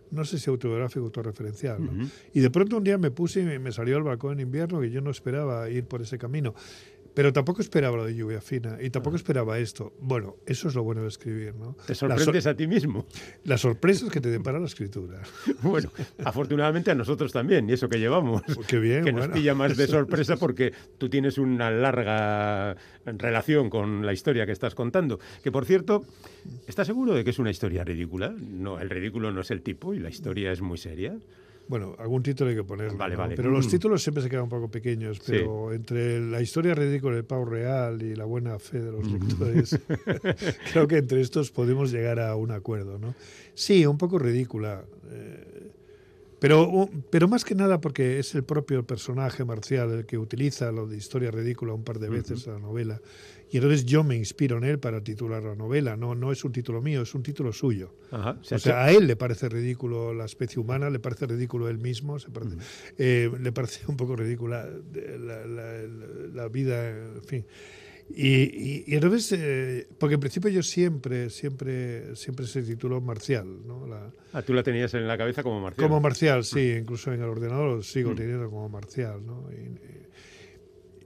[0.10, 1.86] no sé si autobiográfico o autorreferencial.
[1.86, 2.10] ¿no?
[2.34, 4.90] Y de pronto un día me puse y me salió al balcón en invierno y
[4.90, 6.56] yo no esperaba ir por ese camino.
[7.17, 9.91] Pero tampoco esperaba lo de lluvia fina y tampoco esperaba esto.
[9.99, 11.75] Bueno, eso es lo bueno de escribir, ¿no?
[11.88, 13.08] Te sorprendes a ti mismo.
[13.43, 15.23] Las sorpresas que te depara la escritura.
[15.63, 15.89] Bueno,
[16.23, 18.43] afortunadamente a nosotros también, y eso que llevamos.
[18.45, 19.30] Pues qué bien, que bueno.
[19.30, 24.51] nos pilla más de sorpresa porque tú tienes una larga relación con la historia que
[24.51, 25.19] estás contando.
[25.43, 26.06] Que por cierto,
[26.67, 28.36] ¿estás seguro de que es una historia ridícula?
[28.38, 31.17] No, el ridículo no es el tipo y la historia es muy seria.
[31.67, 32.93] Bueno, algún título hay que poner.
[32.95, 33.19] Vale, ¿no?
[33.21, 33.36] vale.
[33.36, 33.69] Pero los Mm.
[33.69, 35.19] títulos siempre se quedan un poco pequeños.
[35.25, 39.13] Pero entre la historia ridícula del pavo real y la buena fe de los Mm.
[39.13, 39.80] lectores,
[40.73, 43.15] creo que entre estos podemos llegar a un acuerdo, ¿no?
[43.53, 44.86] Sí, un poco ridícula.
[45.12, 45.71] eh,
[46.39, 50.86] pero, pero más que nada porque es el propio personaje marcial el que utiliza lo
[50.86, 53.01] de historia ridícula un par de veces en la novela.
[53.50, 55.96] Y entonces yo me inspiro en él para titular la novela.
[55.96, 57.94] No, no es un título mío, es un título suyo.
[58.12, 58.38] Ajá.
[58.52, 62.20] O sea, a él le parece ridículo la especie humana, le parece ridículo él mismo,
[62.20, 62.58] se parece-
[62.98, 67.46] eh, le parece un poco ridícula la, la- la- la vida, en fin.
[68.10, 73.46] Y, y- y entonces, eh, porque en principio yo siempre, siempre, siempre se tituló Marcial,
[73.68, 73.86] ¿no?
[73.86, 75.88] La- Ah, tú la tenías en la cabeza como Marcial.
[75.90, 78.16] como Marcial, sí, incluso en el ordenador lo sigo Mm.
[78.16, 79.50] teniendo como Marcial, ¿no?
[79.52, 79.97] Y-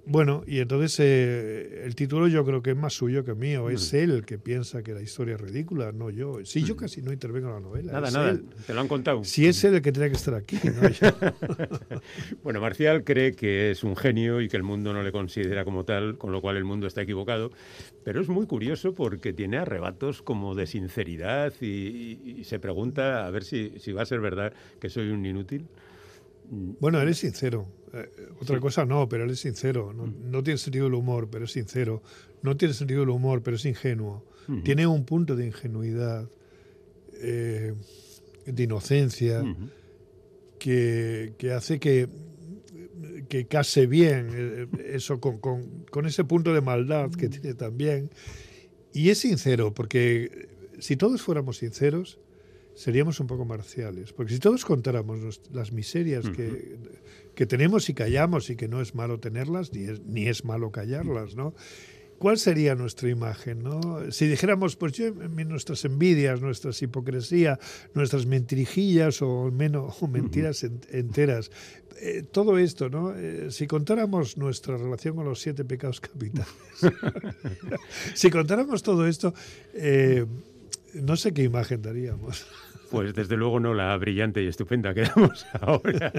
[0.05, 3.69] bueno, y entonces eh, el título yo creo que es más suyo que mío.
[3.69, 6.39] Es él el que piensa que la historia es ridícula, no yo.
[6.43, 7.91] Sí, yo casi no intervengo en la novela.
[7.93, 8.45] Nada, nada, él.
[8.65, 9.23] te lo han contado.
[9.23, 11.07] Si es él el que tiene que estar aquí, no yo.
[12.43, 15.85] Bueno, Marcial cree que es un genio y que el mundo no le considera como
[15.85, 17.51] tal, con lo cual el mundo está equivocado.
[18.03, 23.25] Pero es muy curioso porque tiene arrebatos como de sinceridad y, y- y se pregunta
[23.27, 25.67] a ver si, si va a ser verdad que soy un inútil.
[26.49, 27.67] Bueno, él es sincero.
[27.93, 29.91] Eh, otra cosa no, pero él es sincero.
[29.93, 30.31] No, Mm.
[30.31, 32.01] no tiene sentido del humor, pero es sincero.
[32.41, 34.25] No tiene sentido del humor, pero es ingenuo.
[34.47, 34.61] Ujú.
[34.63, 36.29] Tiene un punto de ingenuidad,
[37.15, 37.73] eh,
[38.45, 39.69] de inocencia, Ujú.
[40.59, 42.07] que, que hace que,
[43.29, 48.09] que case bien eh, eso con, con- con ese punto de maldad que tiene también.
[48.93, 50.49] Y es sincero, porque
[50.79, 52.19] si todos fuéramos sinceros,
[52.73, 54.11] seríamos un poco marciales.
[54.13, 56.77] Porque si todos contáramos las miserias que,
[57.35, 60.71] que tenemos y callamos y que no es malo tenerlas, ni es, ni es malo
[60.71, 61.53] callarlas, ¿no?
[62.19, 63.63] ¿Cuál sería nuestra imagen?
[63.63, 64.11] ¿no?
[64.11, 67.57] Si dijéramos, pues yo, nuestras envidias, nuestras hipocresía,
[67.95, 71.49] nuestras mentirijillas o, menos, o mentiras en- enteras,
[71.99, 73.15] eh, todo esto, ¿no?
[73.15, 76.47] Eh, si contáramos nuestra relación con los siete pecados capitales,
[78.13, 79.33] si contáramos todo esto,
[79.73, 80.25] eh,
[80.93, 82.45] no sé qué imagen daríamos.
[82.91, 86.11] Pues desde luego no la brillante y estupenda que damos ahora.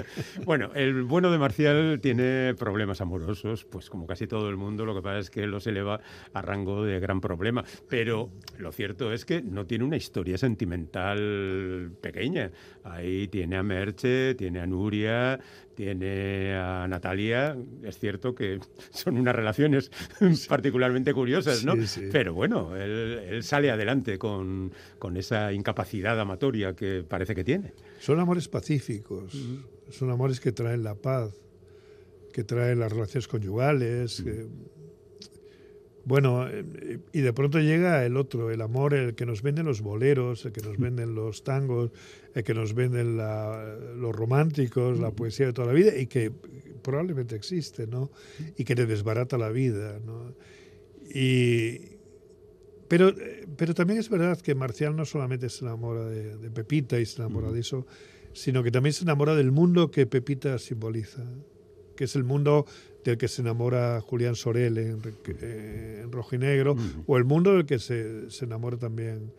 [0.47, 4.95] Bueno, el bueno de Marcial tiene problemas amorosos, pues como casi todo el mundo, lo
[4.95, 6.01] que pasa es que los eleva
[6.33, 7.63] a rango de gran problema.
[7.91, 12.51] Pero lo cierto es que no tiene una historia sentimental pequeña.
[12.85, 15.39] Ahí tiene a Merche, tiene a Nuria,
[15.87, 17.57] tiene a Natalia.
[17.83, 19.91] Es cierto que son unas relaciones
[20.49, 21.75] particularmente curiosas, ¿no?
[21.75, 22.09] Sí, sí.
[22.13, 27.73] Pero bueno, él, él sale adelante con, con esa incapacidad amatoria que parece que tiene.
[28.01, 29.37] Son amores pacíficos,
[29.91, 31.33] son amores que traen la paz,
[32.33, 34.23] que traen las relaciones conyugales.
[34.23, 34.47] que-
[36.05, 39.81] bueno, eh, y de pronto llega el otro, el amor, el que nos venden los
[39.83, 41.91] boleros, el que nos venden los tangos,
[42.35, 46.33] el que nos venden la- los románticos, la poesía de toda la vida y que
[46.83, 48.11] probablemente existe, ¿no?
[48.57, 50.35] Y que te desbarata la vida, ¿no?
[51.15, 51.93] Y,
[52.89, 56.99] pero, eh, pero también es verdad que Marcial no solamente se enamora de, de Pepita
[56.99, 57.87] y se enamora de eso,
[58.33, 61.23] sino que también se enamora del mundo que Pepita simboliza,
[61.97, 62.67] que es el mundo
[63.05, 67.53] del que se enamora Julián Sorel en, eh, en Rojo y Negro, o el mundo
[67.53, 69.33] del que se, se enamora también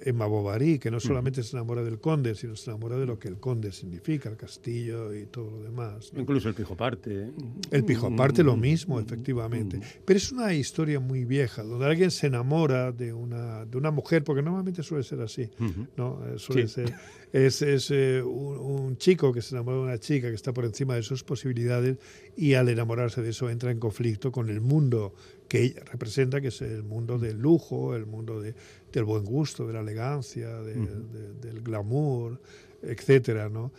[0.00, 3.28] Emma Bovary, que no solamente se enamora del conde, sino se enamora de lo que
[3.28, 6.12] el conde significa, el castillo y todo lo demás.
[6.12, 6.20] ¿no?
[6.20, 7.30] Incluso el Pijoparte.
[7.70, 8.46] El pijo aparte Mm.
[8.46, 9.80] lo mismo, efectivamente.
[10.04, 14.22] Pero es una historia muy vieja, donde alguien se enamora de una, de una mujer,
[14.24, 15.48] porque normalmente suele ser así.
[15.96, 16.20] ¿no?
[16.26, 16.74] Eh, Suele Sí.
[16.74, 16.94] ser,
[17.32, 20.64] es, es, eh, un, un chico que se enamora de una chica que está por
[20.64, 21.98] encima de sus posibilidades
[22.36, 25.14] y al enamorarse de eso entra en conflicto con el mundo
[25.48, 28.54] que ella representa, que es el mundo del lujo, el mundo de-
[28.96, 32.40] del buen gusto, de la elegancia, de- de- del glamour,
[32.82, 33.72] etcétera, ¿no?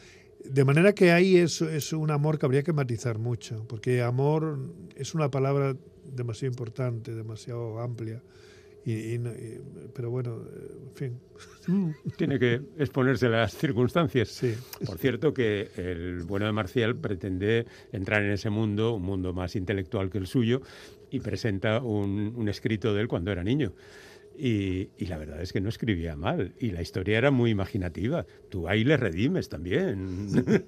[0.44, 4.60] De manera que ahí es, es un amor que habría que matizar mucho, porque amor
[4.96, 5.76] es una palabra
[6.16, 8.22] demasiado importante, demasiado amplia.
[8.86, 9.60] Y, y no- y-
[9.94, 11.20] pero bueno, en fin.
[12.16, 14.30] Tiene que exponerse a las circunstancias.
[14.30, 14.54] Sí.
[14.86, 19.58] Por cierto que el bueno de Marcial pretende entrar en ese mundo, un mundo más
[19.58, 20.62] intelectual que el suyo,
[21.10, 23.74] y presenta un, un escrito de él cuando era niño.
[24.38, 28.26] Y, y la verdad es que no escribía mal, y la historia era muy imaginativa.
[28.50, 30.66] Tú ahí le redimes también.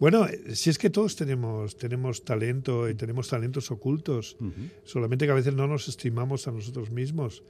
[0.00, 4.36] Bueno, si es que todos tenemos, tenemos talento y tenemos talentos ocultos,
[4.82, 7.42] solamente que a veces no nos estimamos a nosotros mismos.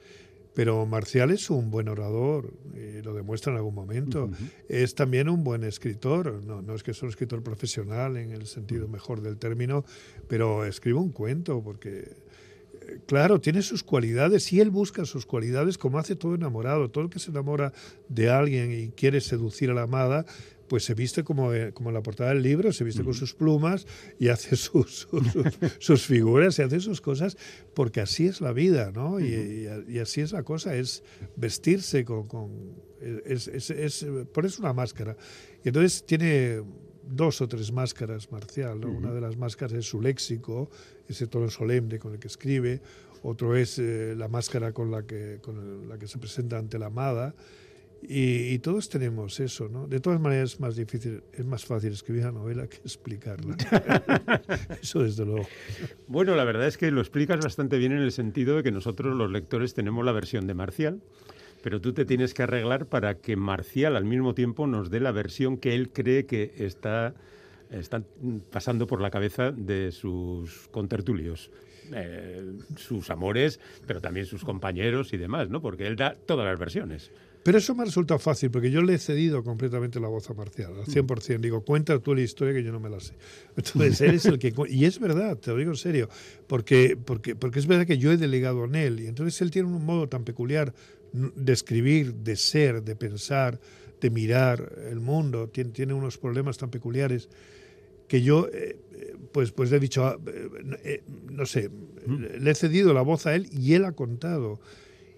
[0.54, 2.54] Pero Marcial es un buen orador,
[3.02, 4.30] lo demuestra en algún momento.
[4.68, 8.46] Es también un buen escritor, no, no es que sea un escritor profesional en el
[8.46, 9.84] sentido mejor del término,
[10.28, 12.08] pero escribe un cuento porque,
[13.06, 16.90] claro, tiene sus cualidades y él busca sus cualidades como hace todo enamorado.
[16.90, 17.72] Todo el que se enamora
[18.08, 20.24] de alguien y quiere seducir a la amada,
[20.68, 23.34] pues se viste como, eh, como en la portada del libro, se viste con sus
[23.34, 23.86] plumas
[24.18, 27.36] y hace sus, sus, sus- sus figuras y hace sus cosas,
[27.74, 29.20] porque así es la vida, ¿no?
[29.20, 31.02] Y, y- y así es la cosa, es
[31.36, 32.26] vestirse con...
[32.28, 32.50] con
[33.26, 35.14] es, es, es- ponerse una máscara.
[35.62, 36.62] Y entonces tiene
[37.08, 38.90] dos o tres máscaras marcial, ¿no?
[38.90, 40.70] Una de las máscaras es su léxico,
[41.08, 42.80] ese tono solemne con el que escribe,
[43.22, 46.86] otro es eh, la máscara con la que, con la que se presenta ante la
[46.86, 47.34] amada,
[48.06, 49.88] y, y todos tenemos eso, ¿no?
[49.88, 53.56] De todas maneras es más difícil, es más fácil escribir una novela que explicarla.
[54.82, 55.46] eso desde luego.
[56.06, 59.16] Bueno, la verdad es que lo explicas bastante bien en el sentido de que nosotros
[59.16, 61.00] los lectores tenemos la versión de Marcial,
[61.64, 65.12] pero tú te tienes que arreglar para que Marcial al mismo tiempo nos dé la
[65.12, 67.14] versión que él cree que está,
[67.70, 68.02] está
[68.50, 71.50] pasando por la cabeza de sus contertulios.
[71.94, 75.62] eh, sus amores, pero también sus compañeros y demás, ¿no?
[75.62, 77.10] Porque él da todas las versiones.
[77.42, 80.34] Pero eso me ha resultado fácil, porque yo le he cedido completamente la voz a
[80.34, 81.40] Marcial, al 100%.
[81.40, 83.14] Digo, cuenta tú la historia que yo no me la sé.
[83.56, 84.52] Entonces, él es el que...
[84.68, 86.08] Y es verdad, te lo digo en serio,
[86.46, 89.68] porque, porque, porque es verdad que yo he delegado en él, y entonces él tiene
[89.68, 90.74] un modo tan peculiar
[91.14, 93.60] de escribir, de ser, de pensar,
[94.00, 97.28] de mirar el mundo, tiene, tiene unos problemas tan peculiares
[98.08, 100.18] que yo, eh, eh, pues, pues le he dicho, ah,
[100.84, 101.70] eh, no sé,
[102.06, 104.60] le he cedido la voz a él y él ha contado.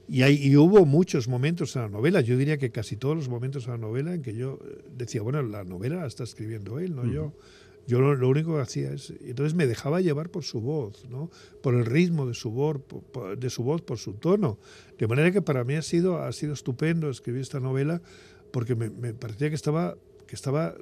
[0.09, 3.29] Y, hay, y hubo muchos momentos en la novela, yo diría que casi todos los
[3.29, 4.61] momentos en la novela en que yo
[4.95, 7.33] decía, bueno, la novela la está escribiendo él, no yo.
[7.87, 11.31] Yo lo, único que hacía es, entonces me dejaba llevar por su voz, ¿no?
[11.63, 14.59] por el ritmo de su voz, por, por- de su voz, por su tono.
[14.99, 18.03] De manera que para mí ha sido, ha sido estupendo escribir esta novela
[18.51, 19.97] porque me, me parecía que estaba,
[20.27, 20.75] que estaba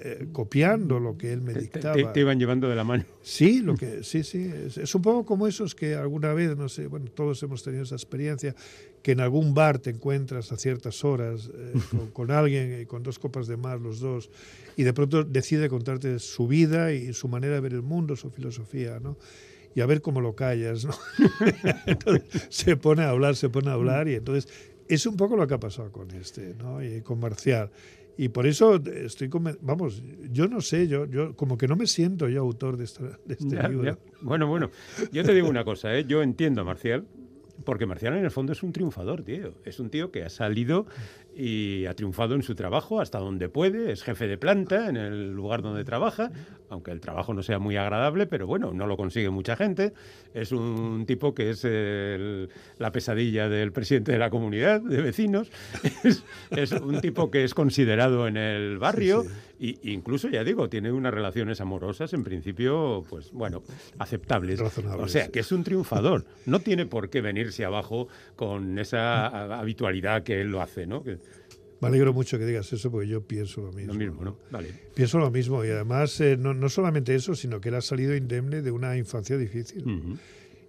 [0.00, 1.94] eh, eh, copiando lo que él me te- dictaba.
[1.94, 3.04] te- te iban llevando de la mano.
[3.22, 4.50] Sí, lo que, sí, sí.
[4.66, 7.82] Es, es un poco como esos que alguna vez, no sé, bueno, todos hemos tenido
[7.82, 8.54] esa experiencia,
[9.02, 13.02] que en algún bar te encuentras a ciertas horas eh, con, con alguien y con
[13.02, 14.30] dos copas de más los dos,
[14.76, 18.30] y de pronto decide contarte su vida y su manera de ver el mundo, su
[18.30, 19.16] filosofía, ¿no?
[19.74, 20.92] Y a ver cómo lo callas, ¿no?
[21.86, 24.48] entonces se pone a hablar, se pone a hablar, y entonces
[24.88, 26.82] es un poco lo que ha pasado con este, ¿no?
[26.82, 27.70] Y con Marcial.
[28.22, 29.30] Y por eso estoy,
[29.62, 33.18] vamos, yo no sé, yo, yo como que no me siento yo autor de, esta-
[33.24, 33.84] de este Ya, libro.
[33.92, 33.98] ya.
[34.20, 34.70] Bueno, bueno,
[35.10, 36.04] yo te digo una cosa, ¿eh?
[36.06, 37.06] yo entiendo a Marcial,
[37.64, 39.54] porque Marcial en el fondo es un triunfador, tío.
[39.64, 40.84] Es un tío que ha salido
[41.42, 45.30] y ha triunfado en su trabajo hasta donde puede, es jefe de planta en el
[45.32, 46.30] lugar donde trabaja,
[46.68, 49.94] aunque el trabajo no sea muy agradable, pero bueno, no lo consigue mucha gente.
[50.34, 55.50] Es un tipo que es el- la pesadilla del presidente de la comunidad de vecinos.
[56.04, 59.24] Es, es un tipo que es considerado en el barrio
[59.58, 63.62] y incluso, ya digo, tiene unas relaciones amorosas en principio, pues bueno,
[63.98, 64.58] aceptables.
[64.60, 65.04] Razonables.
[65.04, 66.24] O sea, que es un triunfador.
[66.46, 69.26] No tiene por qué venirse abajo con esa
[69.60, 71.02] habitualidad que él lo hace, ¿no?
[71.02, 71.18] Que-
[71.80, 73.94] Me alegro mucho que digas eso porque yo pienso lo mismo.
[73.94, 74.36] lo mismo, ¿no?
[74.50, 74.68] Vale.
[74.94, 78.14] Pienso lo mismo y además eh, no, no solamente eso, sino que él ha salido
[78.14, 79.82] indemne de una infancia difícil.
[79.82, 80.18] Ujú.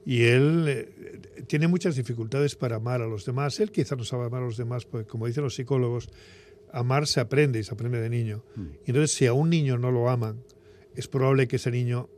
[0.05, 3.59] Y él eh, tiene muchas dificultades para amar a los demás.
[3.59, 6.09] Él quizá no sabe amar a los demás, porque como dicen los psicólogos,
[6.71, 8.43] amar se aprende y se aprende de niño.
[8.85, 10.43] Y entonces si a un niño no lo aman,
[10.95, 12.09] es probable que ese niño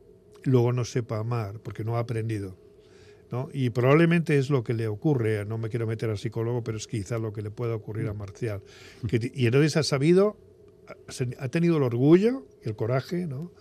[0.44, 2.58] luego no sepa amar, porque no ha aprendido.
[3.34, 3.50] ¿No?
[3.52, 6.86] Y probablemente es lo que le ocurre, no me quiero meter al psicólogo, pero es
[6.86, 8.62] quizá lo que le pueda ocurrir a Marcial.
[9.08, 10.38] Que y entonces ha sabido,
[11.40, 13.52] ha tenido el orgullo y el coraje ¿no?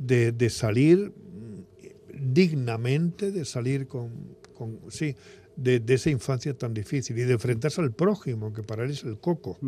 [0.00, 4.10] de, de salir mm, dignamente, de salir con,
[4.52, 5.14] con sí,
[5.54, 9.04] de, de esa infancia tan difícil y de enfrentarse al prójimo, que para él es
[9.04, 9.60] el coco,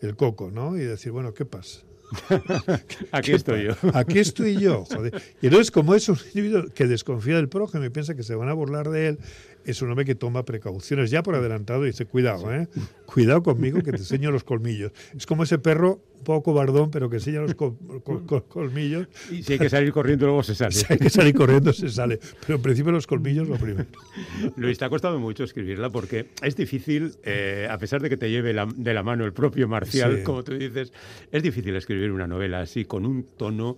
[0.00, 0.78] el coco, ¿no?
[0.78, 1.82] Y decir, bueno, ¿qué pasa?
[3.12, 3.74] Aquí estoy yo.
[3.94, 5.22] Aquí estoy yo, joder.
[5.40, 8.48] Y entonces, como es un individuo que desconfía del prójimo y piensa que se van
[8.48, 9.18] a burlar de él,
[9.64, 11.10] es un hombre que toma precauciones.
[11.10, 12.68] Ya por adelantado dice, cuidado, ¿eh?
[13.06, 14.92] Cuidado conmigo que te enseño los colmillos.
[15.16, 19.08] Es como ese perro un poco cobardón, pero que enseña los col- col- col- colmillos.
[19.30, 20.72] Y si hay que salir corriendo, luego se sale.
[20.74, 22.18] Si hay que salir corriendo, se sale.
[22.46, 23.86] Pero en principio los colmillos lo primero.
[24.56, 28.30] Luis, te ha costado mucho escribirla porque es difícil, eh, a pesar de que te
[28.30, 30.22] lleve la- de la mano el propio Marcial, Sí.
[30.24, 30.92] como tú dices,
[31.32, 33.76] es difícil escribir una novela así, con un tono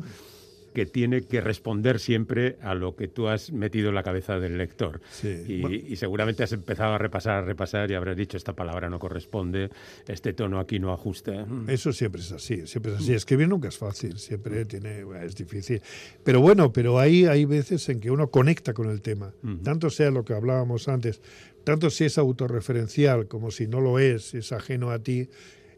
[0.72, 4.58] que tiene que responder siempre a lo que tú has metido en la cabeza del
[4.58, 5.00] lector.
[5.10, 5.42] Sí.
[5.46, 5.76] Y, Bueno.
[5.76, 9.70] y seguramente has empezado a repasar, a repasar y habrás dicho, esta palabra no corresponde,
[10.08, 11.46] este tono aquí no ajusta.
[11.68, 13.14] Eso siempre es así, siempre es así.
[13.14, 15.80] Escribir nunca es fácil, siempre tiene, bueno, es difícil.
[16.24, 19.32] Pero bueno, pero ahí hay veces en que uno conecta con el tema.
[19.62, 21.20] Tanto sea lo que hablábamos antes,
[21.64, 25.28] tanto si es autorreferencial como si no lo es, es ajeno a ti.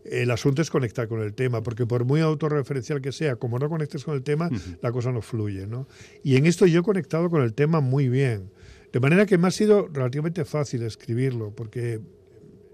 [0.04, 3.68] El asunto es conectar con el tema, porque por muy autorreferencial que sea, como no
[3.68, 4.50] conectes con el tema,
[4.82, 5.88] la cosa no fluye, ¿no?
[6.22, 8.50] Y en esto yo he conectado con el tema muy bien.
[8.92, 12.00] De manera que me ha sido relativamente fácil escribirlo, porque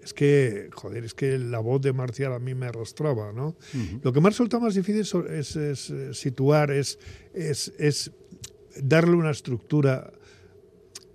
[0.02, 3.56] es que, joder, es que la voz de Marcial a mí me arrastraba, ¿no?
[4.02, 5.00] Lo que me ha resultado más difícil
[5.30, 6.98] es, es, eh, situar, es,
[7.32, 8.10] es,
[8.82, 10.12] darle una estructura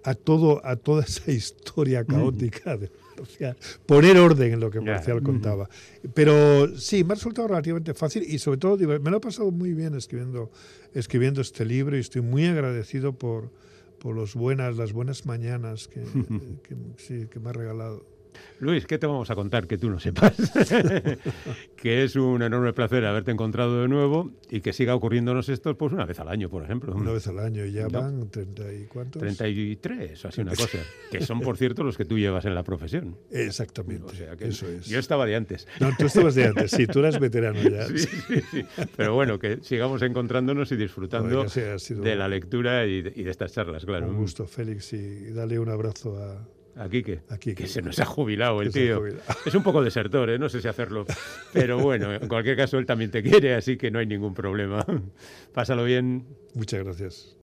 [0.03, 4.81] a todo a toda esa historia caótica de Marcial, poner orden en lo que.
[4.81, 5.69] Marcial contaba.
[6.13, 9.73] Pero sí, me ha resultado relativamente fácil y sobre todo me lo he pasado muy
[9.73, 10.51] bien escribiendo,
[10.93, 13.51] escribiendo este libro y estoy muy agradecido por,
[13.99, 16.01] por los buenas, las buenas mañanas que,
[16.63, 18.14] que, sí, que me ha regalado.
[18.59, 20.33] Luis, ¿qué te vamos a contar que tú no sepas?
[21.75, 25.93] que es un enorme placer haberte encontrado de nuevo y que siga ocurriéndonos esto pues
[25.93, 26.93] una vez al año, por ejemplo.
[26.95, 28.01] Una vez al año y ya No.
[28.01, 29.19] van treinta y cuántos.
[29.21, 30.77] 33 o así una cosa.
[31.11, 33.17] Que son, por cierto, los que tú llevas en la profesión.
[33.31, 34.05] Exactamente.
[34.05, 34.85] O sea que Eso es.
[34.85, 35.67] Yo estaba de antes.
[35.79, 37.85] No, tú estabas de antes, sí, tú eras veterano ya.
[37.95, 38.65] Sí, sí, sí.
[38.95, 41.61] Pero bueno, que sigamos encontrándonos y disfrutando sí,
[41.95, 44.07] de la lectura y de, y de estas charlas, claro.
[44.07, 46.47] Un gusto, Félix, y dale un abrazo a,
[46.77, 47.63] Aquí que, a Quique.
[47.63, 48.99] que se nos ha jubilado el tío.
[48.99, 49.23] jubilado.
[49.45, 50.37] Es un poco desertor, ¿eh?
[50.37, 51.05] no sé si hacerlo.
[51.53, 54.85] Pero bueno, en cualquier caso él también te quiere, así que no hay ningún problema.
[55.53, 56.25] Pásalo bien.
[56.53, 57.37] Muchas gracias.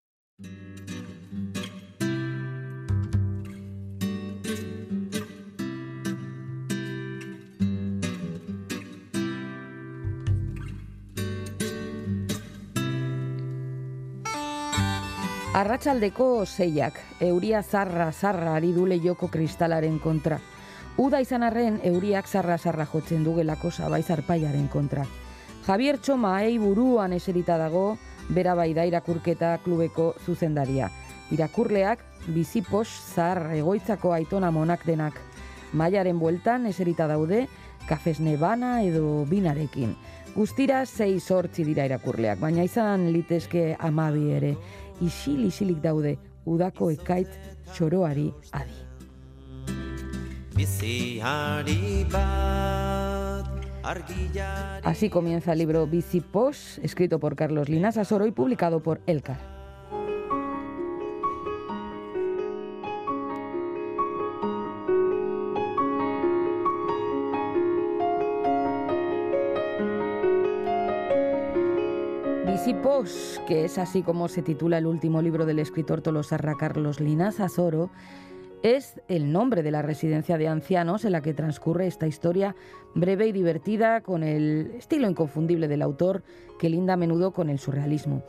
[15.53, 20.39] Arratsaldeko seiak, euria zarra zarra ari du leioko kristalaren kontra.
[20.97, 25.05] Uda izan arren, euriak zarra zarra jotzen dugelako sabai zarpaiaren kontra.
[25.67, 27.99] Javier Txoma ei buruan eserita dago,
[28.33, 30.89] bera bai da irakurketa klubeko zuzendaria.
[31.37, 32.01] Irakurleak,
[32.33, 35.21] bizipos zar egoitzako aitona monak denak.
[35.77, 37.45] Maiaren bueltan eserita daude,
[37.89, 39.93] kafesne bana edo binarekin.
[40.33, 44.55] Guztira sei sortzi dira irakurleak, baina izan litezke amabi ere.
[45.01, 47.31] Isil isilik daude, udako ekaitz
[47.73, 48.79] txoroari adi.
[54.85, 59.62] Así comienza el libro Bicipos, escrito por Carlos Linas Asoro y publicado por Elcar.
[72.73, 77.39] Visipos, que es así como se titula el último libro del escritor tolosarra Carlos Linas
[77.39, 77.91] Azoro,
[78.63, 82.57] es el nombre de la residencia de ancianos en la que transcurre esta historia
[82.95, 86.23] breve y divertida con el estilo inconfundible del autor
[86.59, 88.23] que linda a menudo con el surrealismo.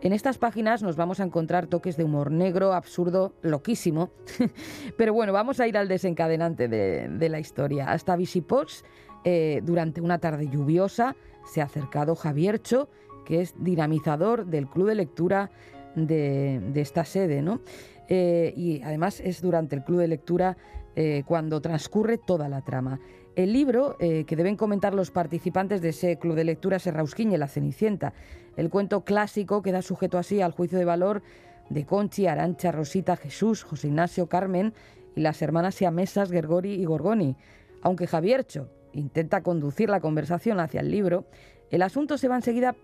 [0.00, 4.10] En estas páginas nos vamos a encontrar toques de humor negro, absurdo, loquísimo.
[4.96, 7.90] Pero bueno, vamos a ir al desencadenante de, la historia.
[7.90, 8.84] Hasta Visipos,
[9.24, 11.16] eh, durante una tarde lluviosa,
[11.52, 12.88] se ha acercado Javiercho,
[13.28, 15.50] que es dinamizador del club de lectura
[15.94, 17.60] de, esta sede, ¿no?
[18.08, 20.56] Eh, y además es durante el club de lectura
[20.96, 23.00] eh, cuando transcurre toda la trama.
[23.36, 27.36] El libro eh, que deben comentar los participantes de ese club de lectura es Rausquiñe,
[27.36, 28.14] La Cenicienta,
[28.56, 31.22] el cuento clásico que da sujeto así al juicio de valor
[31.68, 34.72] de Conchi, Arancha, Rosita, Jesús, José Ignacio, Carmen
[35.14, 37.36] y las hermanas siamesas Gergori y Gorgoni.
[37.82, 41.26] Aunque Javiercho intenta conducir la conversación hacia el libro,
[41.70, 42.74] el asunto se va enseguida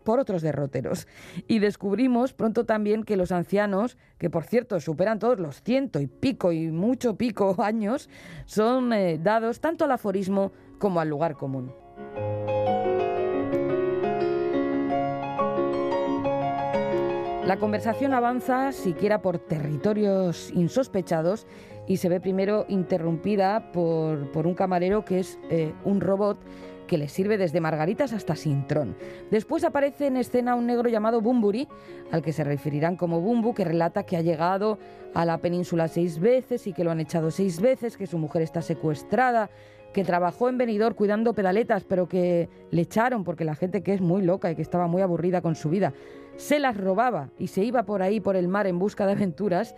[0.00, 1.06] por otros derroteros.
[1.46, 6.06] Y descubrimos pronto también que los ancianos, que por cierto superan todos los ciento y
[6.06, 8.08] pico y mucho pico años,
[8.46, 11.72] son eh, dados tanto al aforismo como al lugar común.
[17.50, 21.48] La conversación avanza siquiera por territorios insospechados
[21.88, 26.38] y se ve primero interrumpida por, por un camarero que es eh, un robot
[26.90, 28.96] que le sirve desde margaritas hasta sintrón.
[29.30, 31.68] Después aparece en escena un negro llamado Bumburi,
[32.10, 34.76] al que se referirán como Bumbu, que relata que ha llegado
[35.14, 38.42] a la península seis veces y que lo han echado seis veces, que su mujer
[38.42, 39.50] está secuestrada,
[39.92, 44.00] que trabajó en venidor cuidando pedaletas, pero que le echaron porque la gente que es
[44.00, 45.92] muy loca y que estaba muy aburrida con su vida,
[46.36, 49.74] se las robaba y se iba por ahí por el mar en busca de aventuras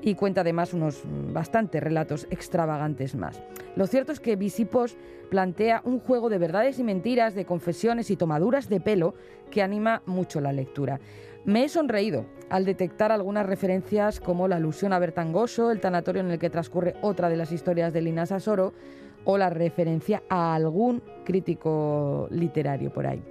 [0.00, 3.42] y cuenta además unos bastantes relatos extravagantes más.
[3.76, 4.96] Lo cierto es que Visipos
[5.30, 9.14] plantea un juego de verdades y mentiras, de confesiones y tomaduras de pelo
[9.50, 11.00] que anima mucho la lectura.
[11.44, 16.30] Me he sonreído al detectar algunas referencias como la alusión a Bertangoso, el tanatorio en
[16.30, 18.72] el que transcurre otra de las historias de Lina Sasoro,
[19.24, 23.22] o la referencia a algún crítico literario por ahí.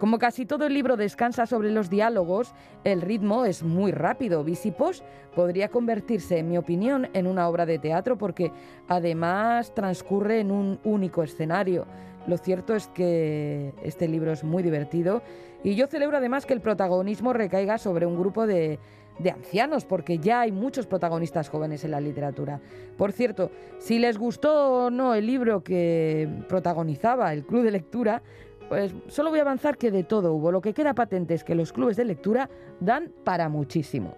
[0.00, 4.42] Como casi todo el libro descansa sobre los diálogos, el ritmo es muy rápido.
[4.42, 8.50] Visipos podría convertirse, en mi opinión, en una obra de teatro porque
[8.88, 11.84] además transcurre en un único escenario.
[12.26, 15.20] Lo cierto es que este libro es muy divertido
[15.62, 18.78] y yo celebro además que el protagonismo recaiga sobre un grupo de,
[19.18, 22.60] de ancianos, porque ya hay muchos protagonistas jóvenes en la literatura.
[22.96, 28.22] Por cierto, si les gustó o no el libro que protagonizaba el Club de Lectura,
[28.70, 30.52] pues solo voy a avanzar que de todo hubo.
[30.52, 32.48] Lo que queda patente es que los clubes de lectura
[32.78, 34.16] dan para muchísimo.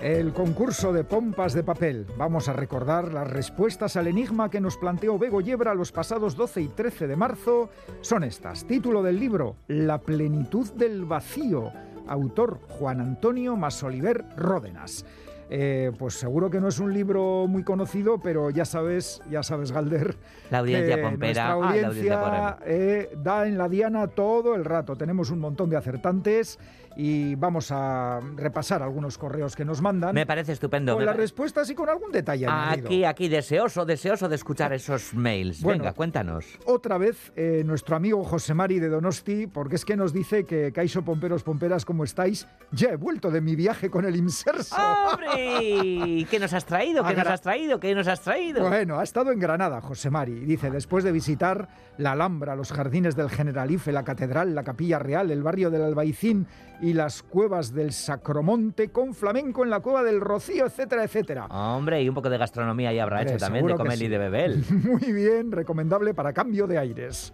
[0.00, 2.04] El concurso de pompas de papel.
[2.18, 6.62] Vamos a recordar las respuestas al enigma que nos planteó Bego Yebra los pasados 12
[6.62, 7.70] y 13 de marzo.
[8.00, 8.64] Son estas.
[8.66, 11.70] Título del libro, La plenitud del vacío.
[12.08, 15.04] Autor Juan Antonio Masoliver Ródenas.
[15.48, 19.70] Eh, pues seguro que no es un libro muy conocido, pero ya sabes, ya sabes,
[19.70, 20.16] Galder.
[20.50, 21.52] La audiencia pompera.
[21.52, 24.96] Ah, la audiencia eh, da en la diana todo el rato.
[24.96, 26.58] Tenemos un montón de acertantes
[26.96, 30.14] y vamos a repasar algunos correos que nos mandan.
[30.14, 30.94] Me parece estupendo.
[30.94, 32.88] con las respuestas y con algún detalle añadido.
[32.88, 35.62] Aquí, aquí, deseoso, deseoso de escuchar esos mails.
[35.62, 35.84] Bueno.
[35.84, 36.46] Venga, cuéntanos.
[36.64, 40.72] Otra vez eh, nuestro amigo José Mari de Donosti, porque es que nos dice que
[40.72, 42.46] Caixo Pomperos Pomperas, ¿cómo estáis?
[42.72, 44.76] Ya he vuelto de mi viaje con el Inserso.
[44.76, 46.26] ¡Hombre!
[46.30, 47.04] ¿Qué nos has traído?
[47.04, 47.78] ¿Qué nos has traído?
[47.78, 48.66] ¿Qué nos has traído?
[48.66, 50.40] Bueno, ha estado en Granada, José Mari.
[50.40, 51.68] Dice, después de visitar
[51.98, 56.46] la Alhambra, los jardines del Generalife, la Catedral, la Capilla Real, el barrio del Albaicín
[56.80, 61.46] y las cuevas del Sacromonte, con flamenco en la cueva del Rocío, etcétera, etcétera.
[61.46, 64.18] Hombre, y un poco de gastronomía ya habrá Hombre, hecho también, de comer y de
[64.18, 64.56] beber.
[64.70, 67.32] Muy bien, recomendable para cambio de aires.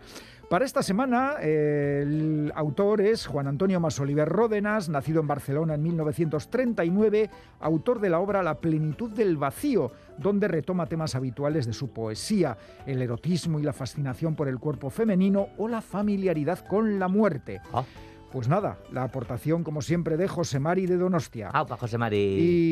[0.53, 5.83] Para esta semana, eh, el autor es Juan Antonio Masoliver Ródenas, nacido en Barcelona en
[5.83, 7.31] 1939,
[7.61, 12.59] autor de la obra La plenitud del vacío, donde retoma temas habituales de su poesía,
[12.85, 17.63] el erotismo y la fascinación por el cuerpo femenino o la familiaridad con la muerte.
[17.73, 17.85] Ah.
[18.33, 21.51] Pues nada, la aportación, como siempre, de José Mari de Donostia.
[21.51, 22.17] Aupa, José Mari.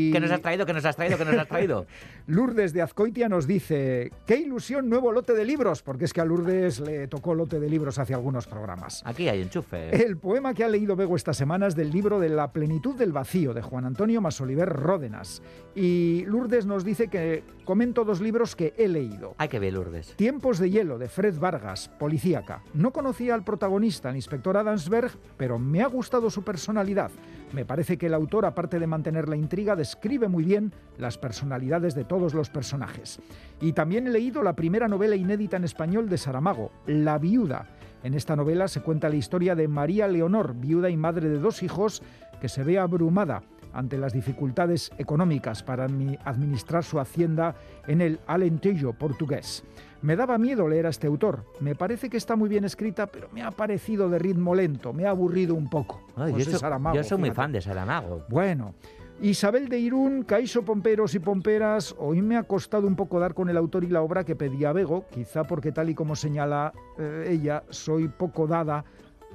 [0.09, 0.65] Y- ¿Qué nos has traído?
[0.65, 1.19] ¿Qué nos has traído?
[1.19, 1.87] ¿Qué nos has traído?
[2.27, 6.25] Lourdes de Azcoitia nos dice, qué ilusión nuevo lote de libros, porque es que a
[6.25, 9.03] Lourdes le tocó lote de libros hace algunos programas.
[9.05, 10.03] Aquí hay enchufe.
[10.03, 13.13] El poema que ha leído Bego esta semana es del libro de La plenitud del
[13.13, 15.43] vacío, de Juan Antonio Masoliver Ródenas.
[15.75, 19.35] Y Lourdes nos dice que comento dos libros que he leído.
[19.39, 20.15] Hay que ver, Lourdes.
[20.17, 22.63] Tiempos de hielo, de Fred Vargas, policíaca.
[22.73, 27.11] No conocía al protagonista, el inspector Adamsberg, pero me ha gustado su personalidad.
[27.53, 31.95] Me parece que el autor, aparte de mantener la intriga, describe muy bien las personalidades
[31.95, 33.21] de todos los personajes.
[33.61, 37.67] Y también he leído la primera novela inédita en español de Saramago, La viuda.
[38.03, 41.63] En esta novela se cuenta la historia de María Leonor, viuda y madre de dos
[41.63, 42.03] hijos,
[42.41, 43.43] que se ve abrumada
[43.73, 47.55] ante las dificultades económicas para admi- administrar su hacienda
[47.87, 49.63] en el Alentejo portugués.
[50.03, 51.45] Me daba miedo leer a este autor.
[51.61, 55.07] Me parece que está muy bien escrita, pero me ha parecido de ritmo lento, me
[55.07, 56.01] ha aburrido un poco.
[56.17, 58.25] Ay, yo, soy, Saramago, yo soy muy fan de Saramago.
[58.29, 58.75] Bueno,
[59.21, 63.51] Isabel de Irún, Caixo Pomperos y Pomperas, hoy me ha costado un poco dar con
[63.51, 67.27] el autor y la obra que pedía Bego, quizá porque tal y como señala eh,
[67.29, 68.85] ella, soy poco dada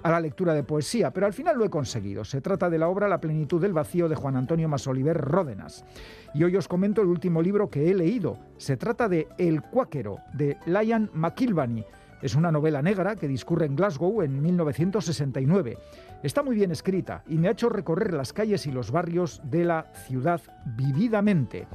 [0.06, 2.24] a la lectura de poesía, pero al final lo he conseguido.
[2.24, 5.84] Se trata de la obra La plenitud del vacío de Juan Antonio Masoliver Ródenas.
[6.36, 8.38] Y hoy os comento el último libro que he leído.
[8.58, 11.84] Se trata de El Cuáquero, de Lion McIlvany.
[12.22, 15.80] Es una novela negra que discurre en Glasgow en 1969.
[16.22, 19.66] Está muy bien escrita y me ha hecho recorrer las calles y los barrios de
[19.66, 20.40] la ciudad
[20.78, 21.68] vividamente.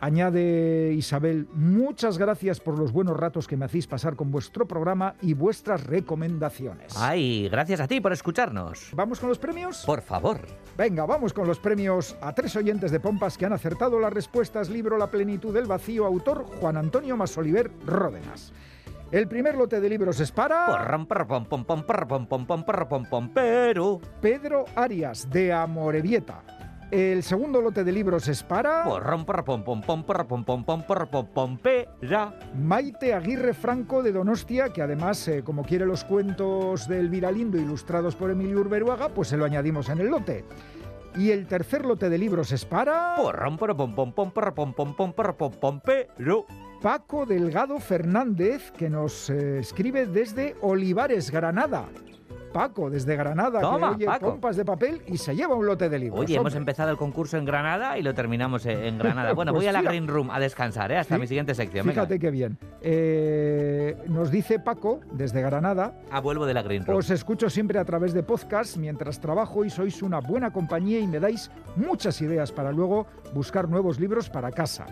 [0.00, 5.14] Añade Isabel, muchas gracias por los buenos ratos que me hacéis pasar con vuestro programa
[5.22, 6.94] y vuestras recomendaciones.
[6.96, 8.90] Ay, gracias a ti por escucharnos.
[8.94, 9.84] ¿Vamos con los premios?
[9.86, 10.40] Por favor.
[10.76, 14.68] Venga, vamos con los premios a tres oyentes de Pompas que han acertado las respuestas.
[14.68, 18.52] Libro La plenitud del vacío, autor Juan Antonio Masoliver Ródenas.
[19.12, 20.66] El primer lote de libros es para.
[24.20, 26.42] Pedro Arias, de Amorebieta.
[26.90, 28.84] El segundo lote de libros es para.
[32.54, 37.58] Maite Aguirre Franco de Donostia, que además, eh, como quiere los cuentos de Elvira Lindo
[37.58, 40.44] ilustrados por Emilio Urberuaga, pues se lo añadimos en el lote.
[41.16, 43.16] Y el tercer lote de libros es para.
[46.82, 51.88] Paco Delgado Fernández, que nos eh, escribe desde Olivares, Granada.
[52.52, 54.30] Paco, desde Granada, Toma, que oye Paco.
[54.30, 56.20] pompas de papel y se lleva un lote de libros.
[56.20, 59.32] Oye, hemos empezado el concurso en Granada y lo terminamos en en Granada.
[59.34, 59.82] Bueno, voy a la.
[59.82, 60.98] Green Room a descansar, ¿eh?
[60.98, 61.20] Hasta Sí.
[61.20, 61.86] mi siguiente sección.
[61.86, 62.02] Venga.
[62.02, 62.58] Fíjate qué bien.
[62.82, 66.98] Eh, nos dice Paco, desde Granada, Ah, vuelvo de la Green Room.
[66.98, 71.06] Os escucho siempre a través de podcast mientras trabajo y sois una buena compañía y
[71.06, 74.86] me dais muchas ideas para luego buscar nuevos libros para casa.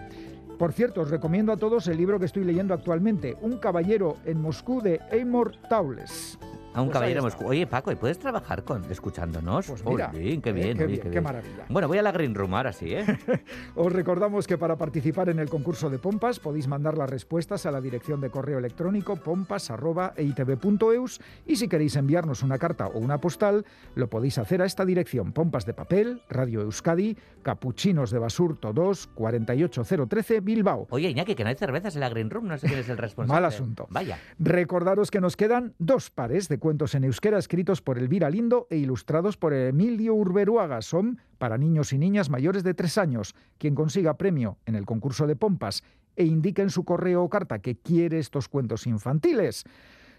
[0.58, 4.40] Por cierto, os recomiendo a todos el libro que estoy leyendo actualmente, Un caballero en
[4.40, 6.38] Moscú de Amor Taules.
[6.74, 7.46] A un Pues caballero Moscú.
[7.46, 9.68] Oye, Paco, ¿y puedes trabajar con escuchándonos?
[9.68, 11.22] Pues mira, qué eh, bien, qué bien, qué qué bien.
[11.22, 11.66] maravilla.
[11.68, 13.04] Bueno, voy a la Green Room ahora sí, ¿eh?
[13.76, 17.70] Os recordamos que para participar en el concurso de pompas podéis mandar las respuestas a
[17.70, 23.64] la dirección de correo electrónico pompas.eitv.eus y si queréis enviarnos una carta o una postal,
[23.94, 29.08] lo podéis hacer a esta dirección: Pompas de Papel, Radio Euskadi, Capuchinos de Basurto 2,
[29.14, 30.86] 48013, Bilbao.
[30.90, 32.98] Oye, Iñaki, que no hay cervezas en la Green Room, no sé quién es el
[32.98, 33.40] responsable.
[33.40, 33.86] Mal asunto.
[33.90, 34.18] Vaya.
[34.38, 38.76] Recordaros que nos quedan dos pares de cuentos en euskera escritos por Elvira Lindo e
[38.78, 40.80] ilustrados por Emilio Urberuaga.
[40.80, 43.34] Son para niños y niñas mayores de tres años.
[43.58, 45.84] Quien consiga premio en el concurso de pompas
[46.16, 49.64] e indique en su correo o carta que quiere estos cuentos infantiles,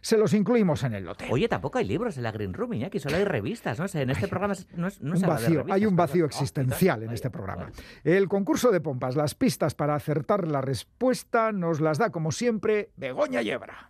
[0.02, 1.26] se los incluimos en el lote.
[1.32, 4.28] Oye, tampoco hay libros en la Green Room, Iñaki, solo hay revistas, no en este
[4.28, 7.10] programa no, es- no un se habla de revistas, hay un vacío Oh, existencial en
[7.10, 7.72] este programa.
[8.04, 12.92] El concurso de pompas, las pistas para acertar la respuesta nos las da como siempre
[12.98, 13.90] Begoña Yebra.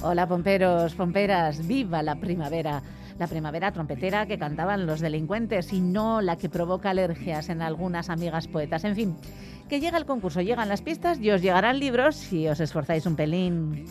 [0.00, 2.82] Hola pomperos, pomperas, viva la primavera.
[3.18, 8.08] La primavera trompetera que cantaban los delincuentes y no la que provoca alergias en algunas
[8.08, 8.84] amigas poetas.
[8.84, 9.16] En fin,
[9.68, 13.16] que llega el concurso, llegan las pistas y os llegarán libros si os esforzáis un
[13.16, 13.86] pelín.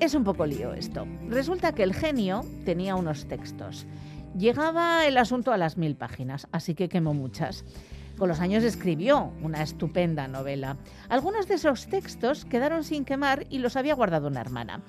[0.00, 1.06] Es un poco lío esto.
[1.28, 3.86] Resulta que el genio tenía unos textos.
[4.36, 7.64] Llegaba el asunto a las mil páginas, así que quemó muchas.
[8.20, 10.76] Con los años escribió una estupenda novela.
[11.08, 14.82] Algunos de esos textos quedaron sin quemar y los había guardado una hermana.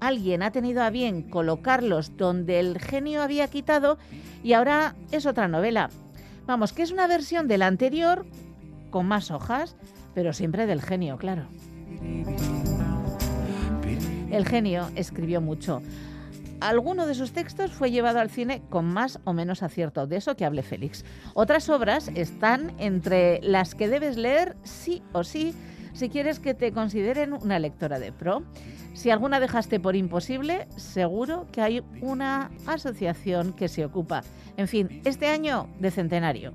[0.00, 3.96] Alguien ha tenido a bien colocarlos donde el genio había quitado
[4.42, 5.88] y ahora es otra novela.
[6.46, 8.26] Vamos, que es una versión de la anterior
[8.90, 9.74] con más hojas,
[10.14, 11.46] pero siempre del genio, claro.
[14.30, 15.80] El genio escribió mucho.
[16.60, 20.36] Alguno de sus textos fue llevado al cine con más o menos acierto, de eso
[20.36, 21.04] que hable Félix.
[21.34, 25.54] Otras obras están entre las que debes leer sí o sí
[25.92, 28.42] si quieres que te consideren una lectora de pro.
[28.92, 34.22] Si alguna dejaste por imposible, seguro que hay una asociación que se ocupa.
[34.56, 36.52] En fin, este año de centenario.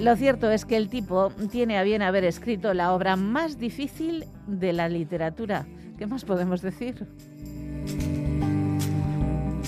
[0.00, 4.26] Lo cierto es que el tipo tiene a bien haber escrito la obra más difícil
[4.46, 5.66] de la literatura.
[5.98, 7.06] ¿Qué más podemos decir?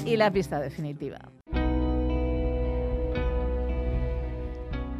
[0.04, 1.18] Y la pista definitiva.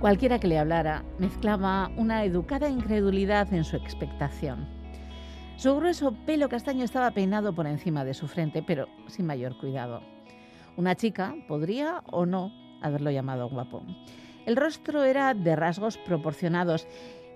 [0.01, 4.68] Cualquiera que le hablara mezclaba una educada incredulidad en su expectación.
[5.57, 10.03] Su grueso pelo castaño estaba peinado por encima de su frente, pero sin mayor cuidado.
[10.77, 12.53] Una chica podría o no
[12.83, 13.83] haberlo llamado guapo.
[14.45, 16.87] El rostro era de rasgos proporcionados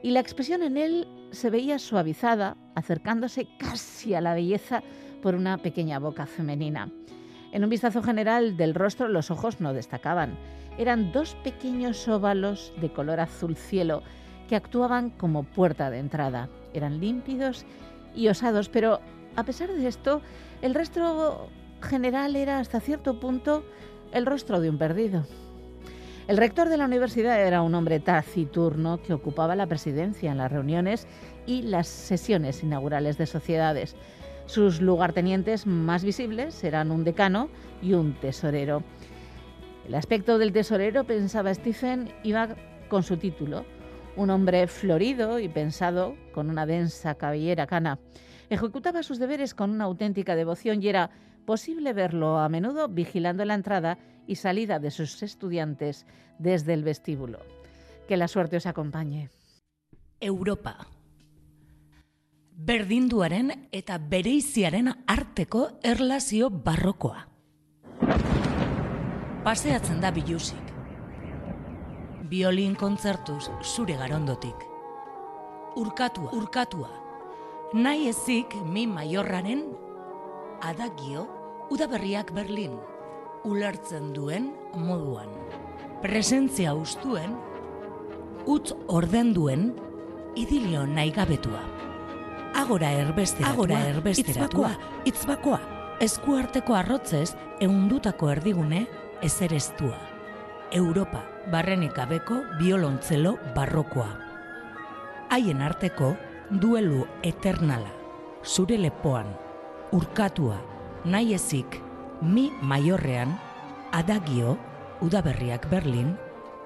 [0.02, 4.82] y la expresión en él se veía suavizada, acercándose casi a la belleza
[5.22, 6.90] por una pequeña boca femenina.
[7.52, 10.36] En un vistazo general del rostro los ojos no destacaban.
[10.78, 14.02] Eran dos pequeños óvalos de color azul cielo
[14.48, 16.48] que actuaban como puerta de entrada.
[16.72, 17.66] Eran límpidos
[18.14, 19.00] y osados, pero
[19.36, 20.22] a pesar de esto,
[20.62, 21.48] el rostro
[21.82, 23.64] general era hasta cierto punto
[24.12, 25.24] el rostro de un perdido.
[26.28, 30.52] El rector de la universidad era un hombre taciturno que ocupaba la presidencia en las
[30.52, 31.06] reuniones
[31.46, 33.96] y las sesiones inaugurales de sociedades.
[34.46, 37.48] Sus lugartenientes más visibles eran un decano
[37.82, 38.82] y un tesorero.
[39.86, 42.56] El aspecto del tesorero, pensaba Stephen, iba
[42.88, 43.64] con su título.
[44.16, 47.98] Un hombre florido y pensado, con una densa cabellera cana.
[48.50, 51.10] Ejecutaba sus deberes con una auténtica devoción y era
[51.50, 53.98] posible verlo a menudo vigilando la entrada
[54.28, 56.06] y salida de sus estudiantes
[56.38, 57.40] desde el vestíbulo.
[58.06, 59.30] Que la suerte os acompañe.
[60.20, 60.86] Europa.
[62.54, 67.26] Berdinduaren eta bereiziaren arteko erlazio barrokoa.
[69.42, 70.70] paseatzen da bilusik.
[72.30, 74.54] Biolin kontzertuz zure garondotik.
[75.74, 76.90] Urkatua, urkatua.
[77.74, 79.66] Nahi ezik mi maiorraren
[80.60, 81.39] adagio
[81.70, 82.74] udaberriak Berlin.
[83.46, 85.30] Ulertzen duen moduan.
[86.02, 87.36] Presentzia ustuen,
[88.44, 89.70] utz orden duen,
[90.36, 91.62] idilio nahi gabetua.
[92.58, 94.70] Agora erbesteratua, agora erbesteratua,
[95.08, 95.60] itzbakoa,
[96.02, 98.86] eskuarteko arrotzez eundutako erdigune
[99.22, 99.98] ezereztua.
[100.72, 104.10] Europa, barrenik gabeko biolontzelo barrokoa.
[105.30, 106.14] Haien arteko
[106.50, 107.92] duelu eternala,
[108.44, 109.30] zure lepoan,
[109.94, 110.58] urkatua,
[111.04, 111.80] nahi ezik,
[112.22, 113.36] mi maiorrean,
[113.92, 114.56] adagio,
[115.00, 116.14] udaberriak Berlin,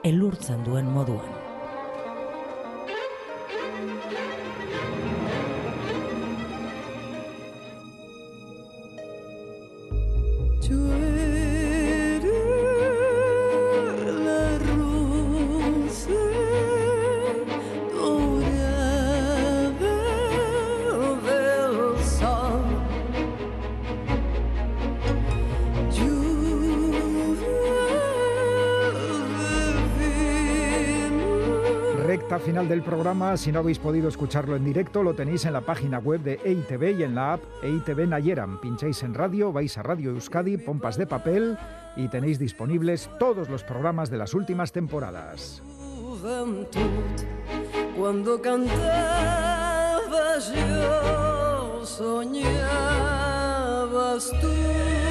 [0.02, 1.33] elurtzen duen moduan.
[33.36, 36.98] Si no habéis podido escucharlo en directo, lo tenéis en la página web de EITV
[36.98, 38.60] y en la app EITV Nayeran.
[38.60, 41.56] Pincháis en radio, vais a Radio Euskadi, Pompas de Papel
[41.96, 45.62] y tenéis disponibles todos los programas de las últimas temporadas.
[47.96, 48.74] Cuando cantabas
[50.52, 52.50] yo soñabas
[54.40, 55.03] tú.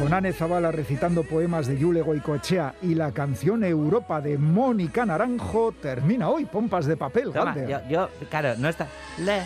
[0.00, 5.72] Con Anne Zavala recitando poemas de Yule Goicoechea y la canción Europa de Mónica Naranjo
[5.72, 6.46] termina hoy.
[6.46, 8.88] Pompas de Papel, Toma, yo, yo, claro, no está.
[9.18, 9.42] Le,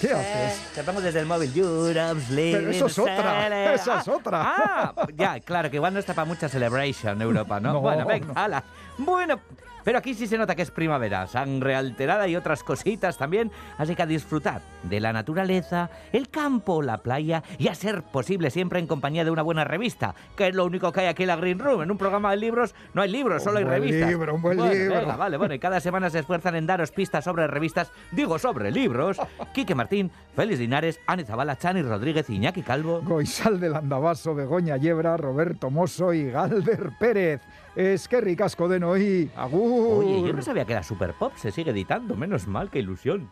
[0.00, 0.60] ¿Qué haces?
[0.74, 1.52] Te pongo desde el móvil.
[1.54, 4.42] Europe's Pero eso es otra, living esa es otra.
[4.42, 7.72] Ah, ya, claro, que igual no está para mucha celebration Europa, ¿no?
[7.74, 8.32] No, bueno, venga, no.
[8.34, 8.64] hala.
[8.98, 9.38] Bueno,
[9.84, 13.94] pero aquí sí se nota que es primavera, sangre alterada y otras cositas también, así
[13.94, 18.78] que a disfrutar de la naturaleza, el campo, la playa y a ser posible siempre
[18.78, 21.36] en compañía de una buena revista, que es lo único que hay aquí en la
[21.36, 21.82] Green Room.
[21.82, 24.08] En un programa de libros no hay libros, Un solo hay buen revistas.
[24.08, 24.96] libro, un buen Bueno, libro.
[25.00, 28.70] venga, vale, bueno, y cada semana se esfuerzan en daros pistas sobre revistas, digo sobre
[28.70, 29.18] libros.
[29.54, 33.00] Quique Martín, Félix Linares, Ani Zabala, Chani Rodríguez, Iñaki Calvo.
[33.02, 37.40] Goizal del Andabaso, Begoña Yebra, Roberto Mosso y Galder Pérez.
[37.76, 39.30] Es que ricasco de Noí.
[39.36, 40.04] Agur.
[40.04, 43.30] Oye, yo no sabía que era Super Pop, se sigue editando, menos mal, qué ilusión.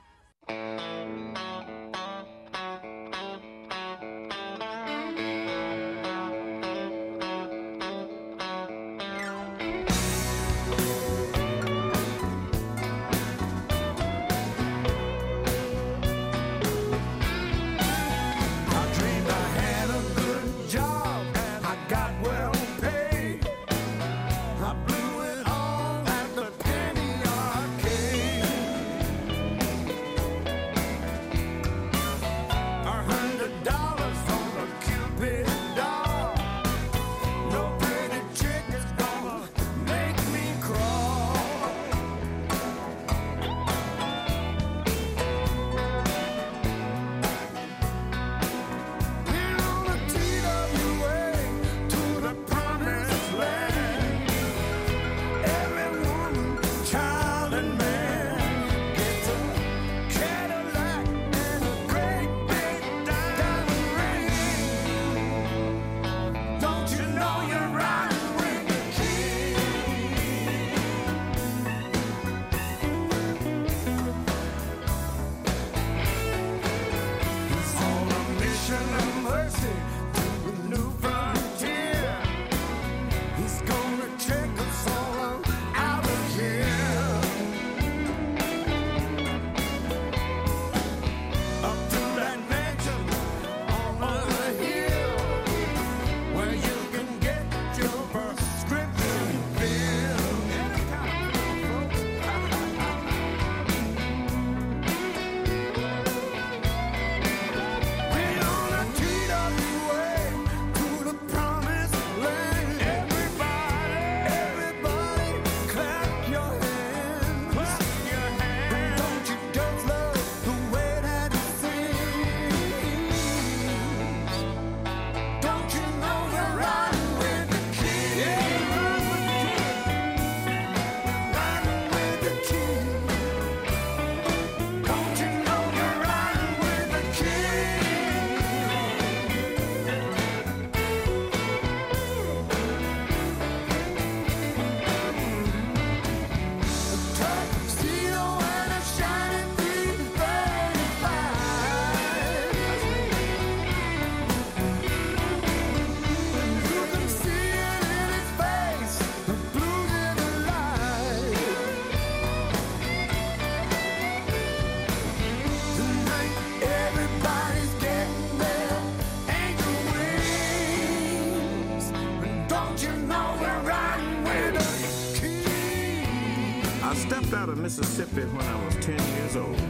[177.48, 179.60] Out of Mississippi when I was 10 years old.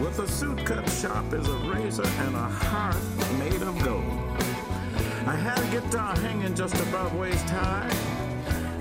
[0.00, 2.96] With a suit cut sharp as a razor and a heart
[3.38, 4.04] made of gold.
[5.26, 7.90] I had a guitar hanging just above waist high,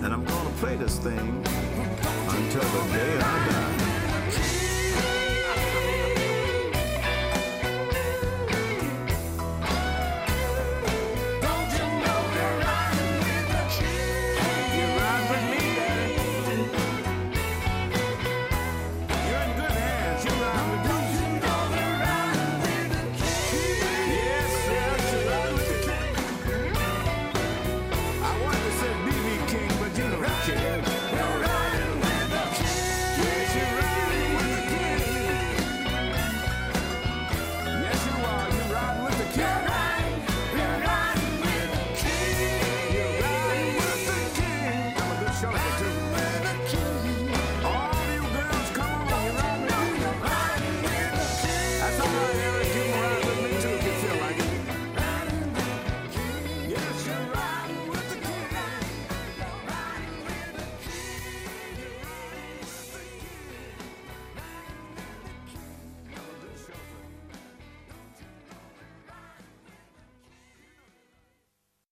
[0.03, 1.45] and I'm gonna play this thing
[2.27, 3.78] until the day I